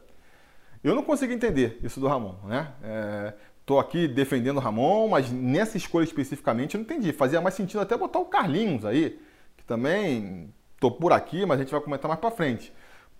[0.83, 2.73] Eu não consegui entender isso do Ramon, né?
[2.83, 3.35] É,
[3.79, 7.13] aqui defendendo o Ramon, mas nessa escolha especificamente eu não entendi.
[7.13, 9.21] Fazia mais sentido até botar o Carlinhos aí,
[9.57, 12.73] que também estou por aqui, mas a gente vai comentar mais para frente.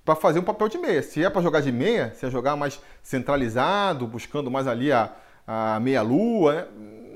[0.09, 1.03] Para fazer um papel de meia.
[1.03, 5.13] Se é para jogar de meia, se é jogar mais centralizado, buscando mais ali a,
[5.47, 6.67] a meia-lua, né?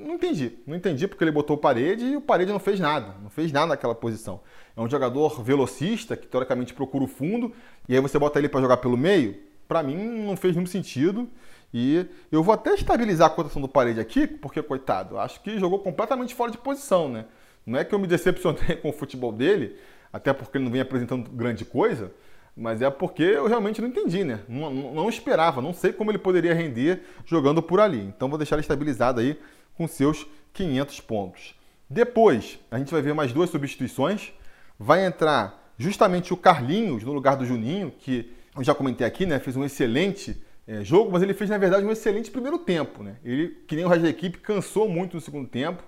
[0.05, 0.59] não entendi.
[0.67, 3.15] Não entendi porque ele botou o parede e o parede não fez nada.
[3.23, 4.41] Não fez nada naquela posição.
[4.77, 7.51] É um jogador velocista que teoricamente procura o fundo
[7.89, 9.37] e aí você bota ele para jogar pelo meio.
[9.67, 11.27] Para mim não fez nenhum sentido.
[11.73, 15.79] E eu vou até estabilizar a cotação do parede aqui, porque, coitado, acho que jogou
[15.79, 17.25] completamente fora de posição, né?
[17.65, 19.77] Não é que eu me decepcionei com o futebol dele,
[20.11, 22.11] até porque ele não vem apresentando grande coisa,
[22.55, 24.41] mas é porque eu realmente não entendi, né?
[24.47, 27.99] Não, não, esperava, não sei como ele poderia render jogando por ali.
[27.99, 29.39] Então vou deixar ele estabilizado aí
[29.75, 31.55] com seus 500 pontos.
[31.89, 34.31] Depois, a gente vai ver mais duas substituições.
[34.77, 39.39] Vai entrar justamente o Carlinhos no lugar do Juninho, que eu já comentei aqui, né?
[39.39, 43.17] Fez um excelente é, jogo, mas ele fez, na verdade, um excelente primeiro tempo, né?
[43.23, 45.83] Ele, que nem o resto da equipe, cansou muito no segundo tempo.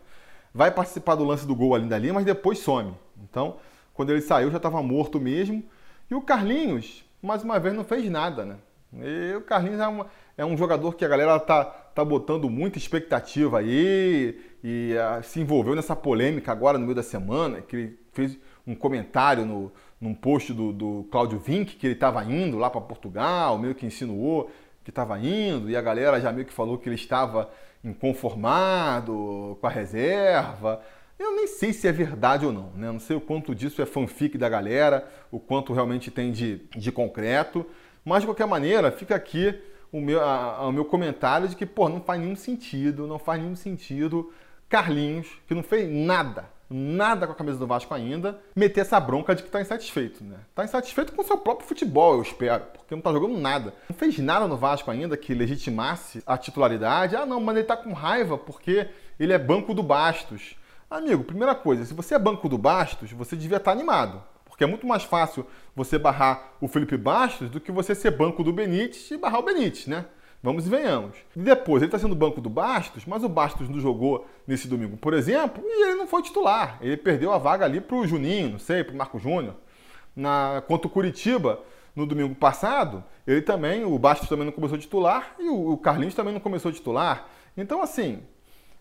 [0.54, 2.94] Vai participar do lance do gol ali dali, mas depois some.
[3.24, 3.58] Então,
[3.94, 5.64] quando ele saiu, já estava morto mesmo.
[6.10, 8.58] E o Carlinhos, mais uma vez, não fez nada, né?
[8.94, 12.78] E o Carlinhos é, uma, é um jogador que a galera tá, tá botando muita
[12.78, 18.00] expectativa aí e uh, se envolveu nessa polêmica agora no meio da semana, que ele
[18.14, 22.70] fez um comentário no, num post do, do Cláudio Vinck que ele estava indo lá
[22.70, 24.50] para Portugal, meio que insinuou
[24.86, 27.50] que estava indo, e a galera já meio que falou que ele estava
[27.84, 30.80] inconformado com a reserva.
[31.18, 32.92] Eu nem sei se é verdade ou não, né?
[32.92, 36.92] Não sei o quanto disso é fanfic da galera, o quanto realmente tem de, de
[36.92, 37.66] concreto.
[38.04, 39.58] Mas, de qualquer maneira, fica aqui
[39.92, 43.42] o meu, a, o meu comentário de que, pô, não faz nenhum sentido, não faz
[43.42, 44.32] nenhum sentido
[44.68, 49.34] Carlinhos, que não fez nada, nada com a camisa do Vasco ainda, meter essa bronca
[49.34, 50.38] de que tá insatisfeito, né?
[50.54, 53.74] Tá insatisfeito com o seu próprio futebol, eu espero, porque não tá jogando nada.
[53.90, 57.16] Não fez nada no Vasco ainda que legitimasse a titularidade.
[57.16, 58.88] Ah, não, mas ele tá com raiva porque
[59.20, 60.58] ele é banco do Bastos.
[60.90, 64.22] Amigo, primeira coisa, se você é banco do Bastos, você devia estar tá animado.
[64.46, 65.46] Porque é muito mais fácil
[65.76, 69.44] você barrar o Felipe Bastos do que você ser banco do Benítez e barrar o
[69.44, 70.06] Benítez, né?
[70.44, 71.18] Vamos e venhamos.
[71.36, 74.96] E depois, ele está sendo banco do Bastos, mas o Bastos não jogou nesse domingo,
[74.96, 76.78] por exemplo, e ele não foi titular.
[76.80, 79.56] Ele perdeu a vaga ali para o Juninho, não sei, para o Marco Júnior.
[80.16, 81.62] Na, contra o Curitiba,
[81.96, 86.14] no domingo passado, ele também, o Bastos também não começou titular e o, o Carlinhos
[86.14, 87.28] também não começou titular.
[87.58, 88.22] Então, assim,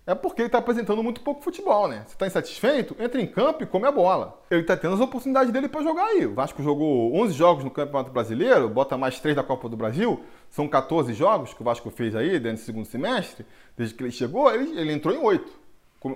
[0.06, 2.04] é porque ele está apresentando muito pouco futebol, né?
[2.06, 2.94] Você está insatisfeito?
[3.02, 4.38] Entra em campo e come a bola.
[4.50, 6.26] Ele está tendo as oportunidades dele para jogar aí.
[6.26, 10.22] O Vasco jogou 11 jogos no Campeonato Brasileiro, bota mais 3 da Copa do Brasil.
[10.50, 13.46] São 14 jogos que o Vasco fez aí dentro do segundo semestre.
[13.76, 15.50] Desde que ele chegou, ele, ele entrou em 8.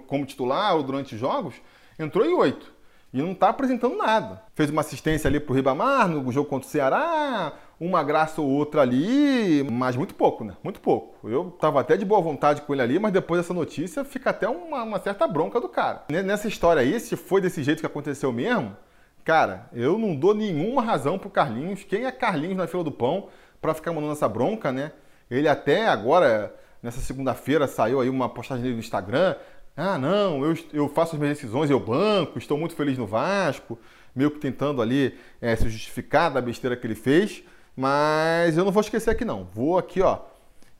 [0.06, 1.54] como titular ou durante jogos,
[1.98, 2.70] entrou em oito.
[3.10, 4.42] E não está apresentando nada.
[4.54, 8.82] Fez uma assistência ali pro Ribamar no jogo contra o Ceará, uma graça ou outra
[8.82, 10.54] ali, mas muito pouco, né?
[10.62, 11.28] Muito pouco.
[11.28, 14.48] Eu tava até de boa vontade com ele ali, mas depois dessa notícia fica até
[14.48, 16.04] uma, uma certa bronca do cara.
[16.10, 18.76] Nessa história aí, se foi desse jeito que aconteceu mesmo,
[19.24, 21.84] cara, eu não dou nenhuma razão pro Carlinhos.
[21.84, 23.28] Quem é Carlinhos na fila do pão
[23.60, 24.92] para ficar mandando essa bronca, né?
[25.30, 29.36] Ele até agora, nessa segunda-feira, saiu aí uma postagem dele no Instagram
[29.80, 33.78] ah, não, eu, eu faço as minhas decisões, eu banco, estou muito feliz no Vasco,
[34.12, 37.44] meio que tentando ali é, se justificar da besteira que ele fez,
[37.78, 39.44] mas eu não vou esquecer aqui não.
[39.54, 40.18] Vou aqui, ó,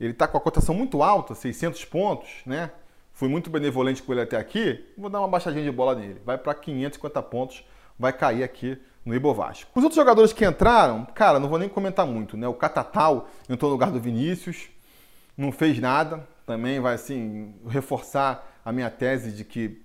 [0.00, 2.72] ele está com a cotação muito alta, 600 pontos, né?
[3.12, 6.20] Fui muito benevolente com ele até aqui, vou dar uma baixadinha de bola nele.
[6.26, 7.64] Vai para 550 pontos,
[7.96, 9.70] vai cair aqui no Ibovasco.
[9.76, 12.48] Os outros jogadores que entraram, cara, não vou nem comentar muito, né?
[12.48, 14.68] O Catatal entrou no lugar do Vinícius,
[15.36, 19.80] não fez nada, também vai assim reforçar a minha tese de que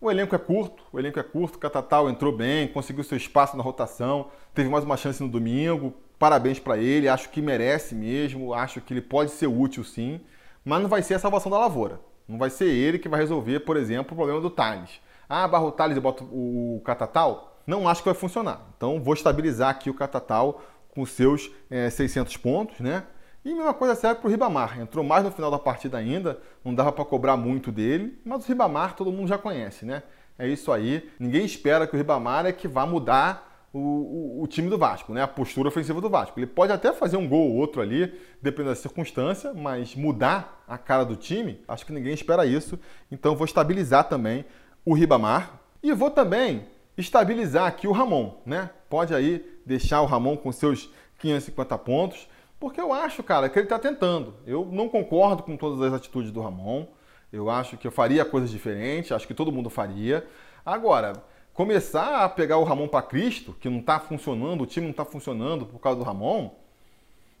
[0.00, 3.54] o elenco é curto, o elenco é curto, o Catatal entrou bem, conseguiu seu espaço
[3.54, 8.54] na rotação, teve mais uma chance no domingo, parabéns para ele, acho que merece mesmo,
[8.54, 10.20] acho que ele pode ser útil sim,
[10.64, 11.98] mas não vai ser a salvação da lavoura.
[12.28, 15.00] Não vai ser ele que vai resolver, por exemplo, o problema do Thales.
[15.28, 17.60] Ah, barra o Thales e bota o Catatal?
[17.66, 18.68] Não acho que vai funcionar.
[18.76, 23.02] Então vou estabilizar aqui o Catatal com seus é, eh, 600 pontos, né?
[23.44, 24.80] E a mesma coisa serve para o Ribamar.
[24.80, 28.46] Entrou mais no final da partida ainda, não dava para cobrar muito dele, mas o
[28.46, 30.04] Ribamar todo mundo já conhece, né?
[30.38, 31.10] É isso aí.
[31.18, 35.12] Ninguém espera que o Ribamar é que vá mudar o, o, o, time do Vasco,
[35.14, 35.22] né?
[35.22, 36.38] A postura ofensiva do Vasco.
[36.38, 40.76] Ele pode até fazer um gol ou outro ali, dependendo da circunstância, mas mudar a
[40.76, 42.78] cara do time, acho que ninguém espera isso.
[43.10, 44.44] Então vou estabilizar também
[44.84, 46.66] o Ribamar e vou também
[46.96, 48.70] estabilizar aqui o Ramon, né?
[48.90, 52.28] Pode aí deixar o Ramon com seus 550 pontos.
[52.60, 54.34] Porque eu acho, cara, que ele está tentando.
[54.46, 56.86] Eu não concordo com todas as atitudes do Ramon.
[57.32, 60.24] Eu acho que eu faria coisas diferentes, acho que todo mundo faria.
[60.64, 61.24] Agora,
[61.54, 65.04] começar a pegar o Ramon para Cristo, que não está funcionando, o time não está
[65.04, 66.50] funcionando por causa do Ramon,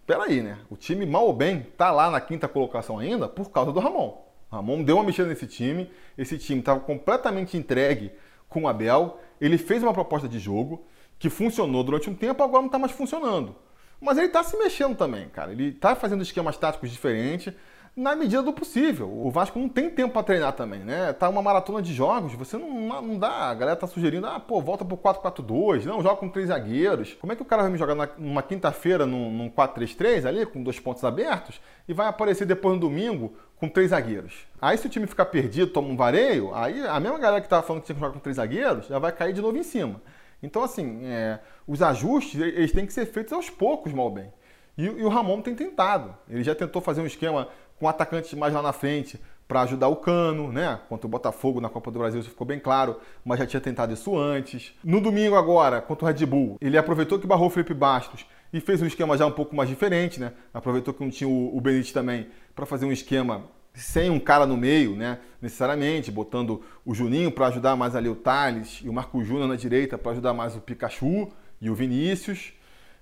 [0.06, 0.58] peraí, né?
[0.70, 4.22] O time, mal ou bem, está lá na quinta colocação ainda por causa do Ramon.
[4.50, 8.12] O Ramon deu uma mexida nesse time, esse time estava completamente entregue
[8.48, 10.84] com o Abel, ele fez uma proposta de jogo
[11.18, 13.56] que funcionou durante um tempo, agora não está mais funcionando.
[14.00, 15.52] Mas ele está se mexendo também, cara.
[15.52, 17.54] Ele está fazendo esquemas táticos diferentes
[17.94, 19.06] na medida do possível.
[19.06, 21.12] O Vasco não tem tempo para treinar também, né?
[21.12, 23.50] Tá uma maratona de jogos, você não, não dá.
[23.50, 27.14] A galera tá sugerindo, ah, pô, volta pro 4-4-2, não, joga com três zagueiros.
[27.14, 30.46] Como é que o cara vai me jogar na, numa quinta-feira num, num 4-3-3 ali,
[30.46, 34.46] com dois pontos abertos, e vai aparecer depois no domingo com três zagueiros?
[34.60, 37.62] Aí se o time ficar perdido, toma um vareio, aí a mesma galera que tava
[37.62, 40.00] falando que tinha que jogar com três zagueiros já vai cair de novo em cima.
[40.42, 41.38] Então, assim, é,
[41.68, 44.32] os ajustes eles têm que ser feitos aos poucos, mal bem.
[44.76, 46.14] E, e, o Ramon tem tentado.
[46.28, 47.48] Ele já tentou fazer um esquema
[47.82, 50.78] com atacantes mais lá na frente para ajudar o Cano, né?
[50.88, 53.92] Contra o Botafogo na Copa do Brasil, isso ficou bem claro, mas já tinha tentado
[53.92, 54.72] isso antes.
[54.84, 58.60] No domingo agora, contra o Red Bull, ele aproveitou que barrou o Felipe Bastos e
[58.60, 60.32] fez um esquema já um pouco mais diferente, né?
[60.54, 64.56] Aproveitou que não tinha o, Benítez também para fazer um esquema sem um cara no
[64.56, 65.18] meio, né?
[65.40, 69.56] Necessariamente, botando o Juninho para ajudar mais ali o Thales e o Marco Júnior na
[69.56, 72.52] direita para ajudar mais o Pikachu e o Vinícius.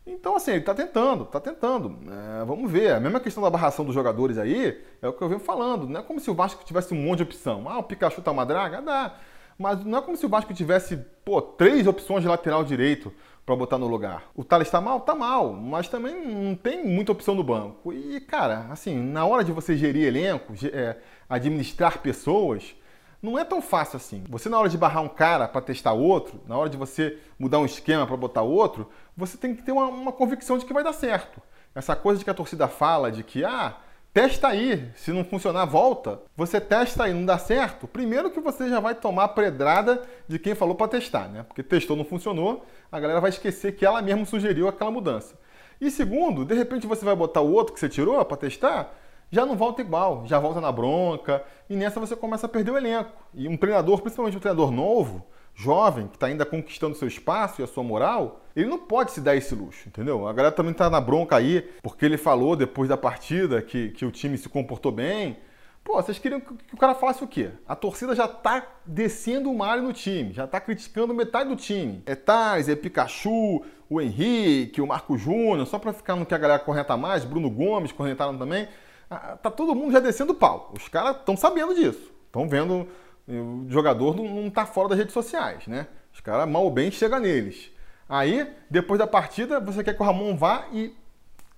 [0.06, 1.98] Então, assim, ele está tentando, está tentando.
[2.10, 2.92] É, vamos ver.
[2.92, 5.86] A mesma questão da barração dos jogadores aí é o que eu venho falando.
[5.86, 7.68] Não é como se o Vasco tivesse um monte de opção.
[7.68, 8.80] Ah, o Pikachu tá uma draga?
[8.80, 9.14] Dá.
[9.58, 13.12] Mas não é como se o Vasco tivesse, pô, três opções de lateral direito
[13.44, 14.24] para botar no lugar.
[14.34, 15.00] O Thales está mal?
[15.00, 17.92] Tá mal, mas também não tem muita opção no banco.
[17.92, 20.96] E, cara, assim, na hora de você gerir elenco, é,
[21.28, 22.74] administrar pessoas,
[23.22, 24.24] não é tão fácil assim.
[24.28, 27.58] Você, na hora de barrar um cara para testar outro, na hora de você mudar
[27.58, 30.84] um esquema para botar outro, você tem que ter uma, uma convicção de que vai
[30.84, 31.40] dar certo.
[31.74, 33.76] Essa coisa de que a torcida fala de que, ah,
[34.12, 36.20] Testa aí, se não funcionar, volta.
[36.36, 37.86] Você testa aí, não dá certo.
[37.86, 41.44] Primeiro que você já vai tomar a pedrada de quem falou para testar, né?
[41.44, 45.38] Porque testou, não funcionou, a galera vai esquecer que ela mesma sugeriu aquela mudança.
[45.80, 48.92] E segundo, de repente você vai botar o outro que você tirou para testar,
[49.30, 52.76] já não volta igual, já volta na bronca, e nessa você começa a perder o
[52.76, 53.12] elenco.
[53.32, 57.64] E um treinador, principalmente um treinador novo, jovem, que está ainda conquistando seu espaço e
[57.64, 60.26] a sua moral, ele não pode se dar esse luxo, entendeu?
[60.26, 64.04] A galera também está na bronca aí, porque ele falou depois da partida que, que
[64.04, 65.38] o time se comportou bem.
[65.84, 67.50] Pô, vocês queriam que, o cara falasse o quê?
[67.66, 72.02] A torcida já está descendo o malho no time, já está criticando metade do time.
[72.04, 76.38] É Tais, é Pikachu, o Henrique, o Marco Júnior, só para ficar no que a
[76.38, 78.68] galera correta mais, Bruno Gomes corretaram também.
[79.10, 80.72] Ah, tá todo mundo já descendo o pau.
[80.74, 82.10] Os caras estão sabendo disso.
[82.26, 82.86] Estão vendo
[83.28, 85.86] o jogador não está fora das redes sociais, né?
[86.12, 87.70] Os caras mal ou bem chegam neles.
[88.08, 90.96] Aí, depois da partida, você quer que o Ramon vá e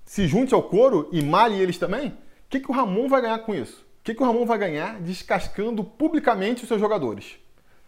[0.05, 2.09] se junte ao coro e malhe eles também?
[2.09, 2.15] O
[2.51, 3.87] que, que o Ramon vai ganhar com isso?
[4.03, 7.39] que, que o Ramon vai ganhar descascando publicamente os seus jogadores?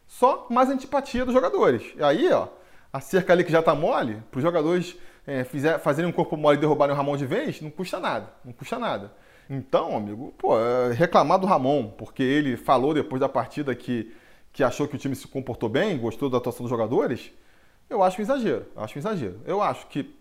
[0.07, 1.83] Só mais antipatia dos jogadores.
[1.97, 2.49] E aí, ó,
[2.93, 4.97] a cerca ali que já tá mole, para os jogadores
[5.27, 8.33] é, fizer, fazerem um corpo mole e derrubarem o Ramon de vez, não custa nada.
[8.45, 9.13] Não custa nada.
[9.49, 14.15] Então, amigo, pô, é reclamar do Ramon, porque ele falou depois da partida que,
[14.53, 17.31] que achou que o time se comportou bem, gostou da atuação dos jogadores,
[17.89, 18.67] eu acho um exagero.
[18.77, 19.41] Acho um exagero.
[19.45, 20.15] Eu acho que,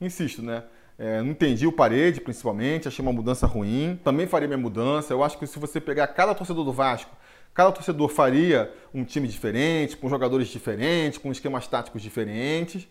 [0.00, 0.64] insisto, né?
[0.98, 3.98] É, não entendi o parede, principalmente, achei uma mudança ruim.
[4.02, 5.12] Também faria minha mudança.
[5.12, 7.14] Eu acho que se você pegar cada torcedor do Vasco,
[7.54, 12.88] cada torcedor faria um time diferente, com jogadores diferentes, com esquemas táticos diferentes.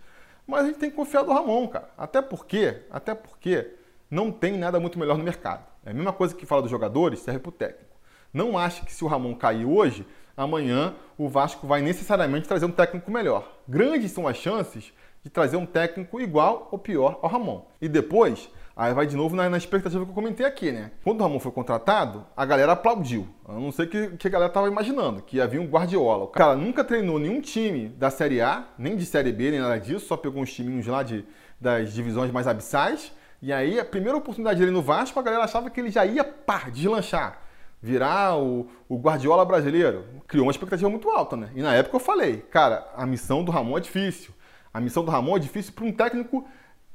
[0.48, 1.90] Mas a gente tem que confiar do Ramon, cara.
[1.98, 3.74] Até porque, até porque
[4.10, 5.66] não tem nada muito melhor no mercado.
[5.86, 7.96] É a mesma coisa que fala dos jogadores, serve para o técnico.
[8.34, 12.72] Não ache que se o Ramon cair hoje, amanhã o Vasco vai necessariamente trazer um
[12.72, 13.62] técnico melhor.
[13.68, 14.92] Grandes são as chances
[15.24, 17.66] de trazer um técnico igual ou pior ao Ramon.
[17.82, 20.92] E depois, aí vai de novo na, na expectativa que eu comentei aqui, né?
[21.04, 23.28] Quando o Ramon foi contratado, a galera aplaudiu.
[23.48, 26.26] Eu não sei o que, que a galera estava imaginando, que havia um Guardiola.
[26.26, 29.80] O cara nunca treinou nenhum time da Série A, nem de Série B, nem nada
[29.80, 31.26] disso, só pegou uns timinhos lá de,
[31.60, 33.12] das divisões mais abissais.
[33.42, 36.24] E aí, a primeira oportunidade dele no Vasco, a galera achava que ele já ia,
[36.24, 37.46] pá, deslanchar
[37.86, 40.06] virar o, o, Guardiola brasileiro.
[40.28, 41.52] Criou uma expectativa muito alta, né?
[41.54, 44.34] E na época eu falei, cara, a missão do Ramon é difícil.
[44.74, 46.48] A missão do Ramon é difícil para um técnico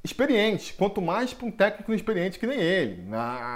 [0.02, 3.04] experiente, quanto mais para um técnico inexperiente que nem ele.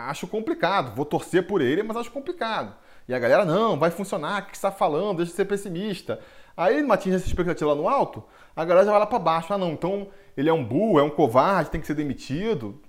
[0.07, 2.75] Acho complicado, vou torcer por ele, mas acho complicado.
[3.09, 6.21] E a galera, não, vai funcionar, o que você está falando, deixa de ser pessimista.
[6.57, 8.23] Aí ele atinge essa expectativa lá no alto,
[8.55, 9.53] a galera já vai lá para baixo.
[9.53, 12.81] Ah, não, então ele é um burro, é um covarde, tem que ser demitido.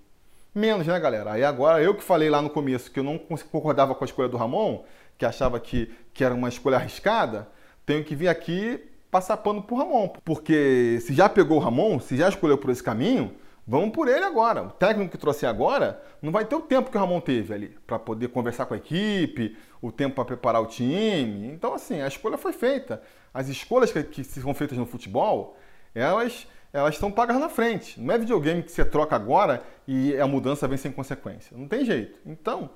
[0.54, 1.34] Menos, né, galera?
[1.34, 4.30] Aí agora eu que falei lá no começo que eu não concordava com a escolha
[4.30, 4.84] do Ramon,
[5.18, 7.50] que achava que, que era uma escolha arriscada,
[7.86, 10.10] tenho que vir aqui passar pano pro Ramon.
[10.24, 13.32] Porque se já pegou o Ramon, se já escolheu por esse caminho,
[13.68, 14.64] vamos por ele agora.
[14.64, 17.78] O técnico que trouxe agora não vai ter o tempo que o Ramon teve ali
[17.86, 21.48] para poder conversar com a equipe, o tempo para preparar o time.
[21.48, 23.02] Então, assim, a escolha foi feita.
[23.34, 25.58] As escolhas que, que são feitas no futebol,
[25.94, 28.02] elas elas estão pagas na frente.
[28.02, 31.58] Não é videogame que você troca agora e a mudança vem sem consequência.
[31.58, 32.20] Não tem jeito.
[32.26, 32.70] Então,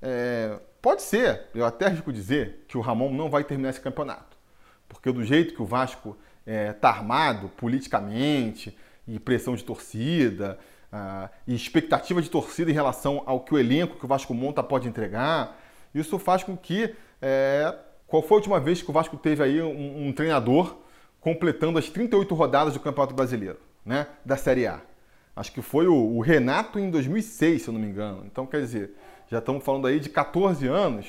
[0.00, 4.36] é, pode ser, eu até arrisco dizer, que o Ramon não vai terminar esse campeonato.
[4.88, 6.16] Porque do jeito que o Vasco
[6.46, 8.78] está é, tá armado politicamente,
[9.14, 10.58] e pressão de torcida,
[10.92, 14.62] uh, e expectativa de torcida em relação ao que o elenco que o Vasco monta
[14.62, 15.58] pode entregar,
[15.94, 16.94] isso faz com que.
[17.20, 17.74] É,
[18.06, 20.76] qual foi a última vez que o Vasco teve aí um, um treinador
[21.20, 24.80] completando as 38 rodadas do Campeonato Brasileiro, né, da Série A?
[25.36, 28.24] Acho que foi o, o Renato em 2006, se eu não me engano.
[28.26, 28.96] Então, quer dizer,
[29.30, 31.06] já estamos falando aí de 14 anos.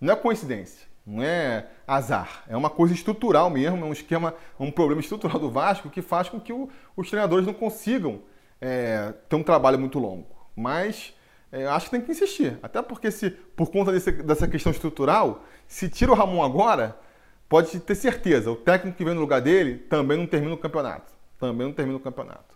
[0.00, 4.70] Não é coincidência não é azar, é uma coisa estrutural mesmo, é um esquema, um
[4.70, 8.22] problema estrutural do Vasco que faz com que o, os treinadores não consigam
[8.60, 10.26] é, ter um trabalho muito longo.
[10.56, 11.12] Mas
[11.52, 15.44] é, acho que tem que insistir, até porque se por conta desse, dessa questão estrutural,
[15.68, 16.96] se tira o Ramon agora,
[17.48, 21.12] pode ter certeza, o técnico que vem no lugar dele também não termina o campeonato,
[21.38, 22.54] também não termina o campeonato.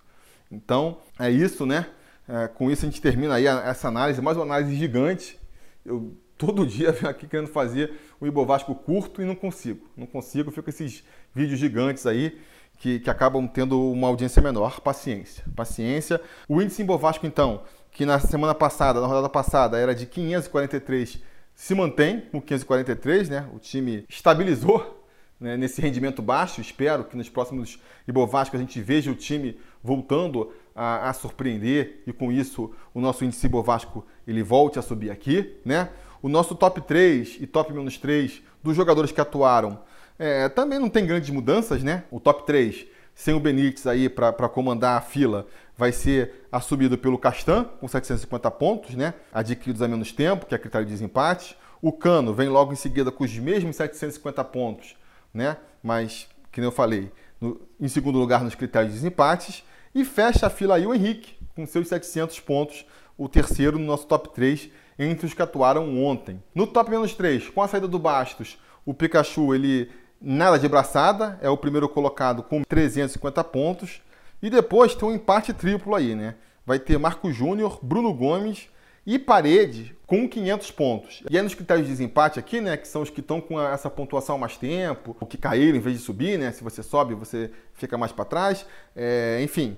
[0.51, 1.87] Então é isso, né?
[2.27, 5.39] É, com isso a gente termina aí essa análise, mais uma análise gigante.
[5.85, 9.87] Eu todo dia venho aqui querendo fazer o Ibovasco curto e não consigo.
[9.97, 12.39] Não consigo, fico com esses vídeos gigantes aí
[12.79, 14.81] que, que acabam tendo uma audiência menor.
[14.81, 16.21] Paciência, paciência.
[16.49, 21.19] O índice Ibovasco, então, que na semana passada, na rodada passada, era de 543,
[21.55, 23.49] se mantém com 543, né?
[23.53, 25.05] O time estabilizou
[25.41, 26.61] né, nesse rendimento baixo.
[26.61, 32.13] Espero que nos próximos Ibovasco a gente veja o time voltando a, a surpreender e
[32.13, 35.91] com isso o nosso índice Ibovasco ele volte a subir aqui, né?
[36.23, 39.81] O nosso top 3 e top menos 3 dos jogadores que atuaram
[40.19, 42.05] é, também não tem grandes mudanças, né?
[42.11, 45.47] O top 3, sem o Benítez aí para comandar a fila,
[45.77, 49.15] vai ser assumido pelo Castan, com 750 pontos, né?
[49.33, 51.57] Adquiridos a menos tempo, que é critério de desempate.
[51.81, 54.97] O Cano vem logo em seguida com os mesmos 750 pontos,
[55.33, 55.57] né?
[55.81, 59.63] Mas, que nem eu falei, no, em segundo lugar nos critérios de desempates.
[59.95, 62.85] E fecha a fila aí o Henrique, com seus 700 pontos,
[63.17, 64.69] o terceiro no nosso top 3
[64.99, 66.43] entre os que atuaram ontem.
[66.55, 69.91] No top menos 3, com a saída do Bastos, o Pikachu ele
[70.21, 74.03] nada de braçada, é o primeiro colocado com 350 pontos.
[74.43, 76.35] E depois tem um empate triplo aí, né?
[76.65, 78.69] Vai ter Marco Júnior, Bruno Gomes
[79.07, 81.23] e Parede com 500 pontos.
[81.31, 83.89] E aí nos critérios de desempate aqui, né, que são os que estão com essa
[83.89, 86.53] pontuação mais tempo, o que caíram em vez de subir, né?
[86.53, 88.67] Se você sobe, você fica mais para trás.
[88.95, 89.77] É, enfim,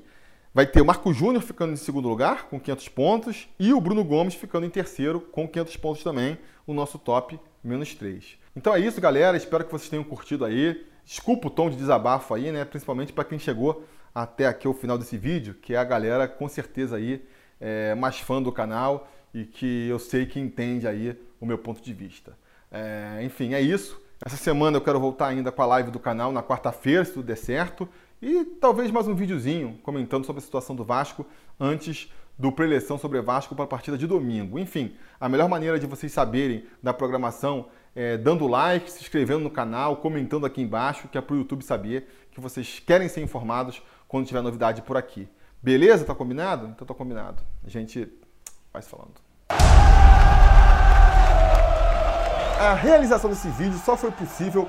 [0.52, 4.02] Vai ter o Marco Júnior ficando em segundo lugar, com 500 pontos, e o Bruno
[4.02, 6.36] Gomes ficando em terceiro, com 500 pontos também,
[6.66, 8.36] o nosso top menos 3.
[8.56, 9.36] Então é isso, galera.
[9.36, 10.84] Espero que vocês tenham curtido aí.
[11.04, 12.64] Desculpa o tom de desabafo aí, né?
[12.64, 16.48] Principalmente para quem chegou até aqui o final desse vídeo, que é a galera com
[16.48, 17.24] certeza aí
[17.60, 21.80] é, mais fã do canal e que eu sei que entende aí o meu ponto
[21.80, 22.36] de vista.
[22.72, 24.00] É, enfim, é isso.
[24.24, 27.26] Essa semana eu quero voltar ainda com a live do canal na quarta-feira, se tudo
[27.26, 27.88] der certo.
[28.22, 31.24] E talvez mais um videozinho comentando sobre a situação do Vasco
[31.58, 34.58] antes do preleção sobre Vasco para a partida de domingo.
[34.58, 39.50] Enfim, a melhor maneira de vocês saberem da programação é dando like, se inscrevendo no
[39.50, 43.82] canal, comentando aqui embaixo, que é para o YouTube saber que vocês querem ser informados
[44.06, 45.26] quando tiver novidade por aqui.
[45.62, 46.04] Beleza?
[46.04, 46.66] Tá combinado?
[46.66, 47.42] Então tá combinado.
[47.64, 48.06] A gente
[48.70, 49.14] vai se falando.
[52.58, 54.68] A realização desse vídeo só foi possível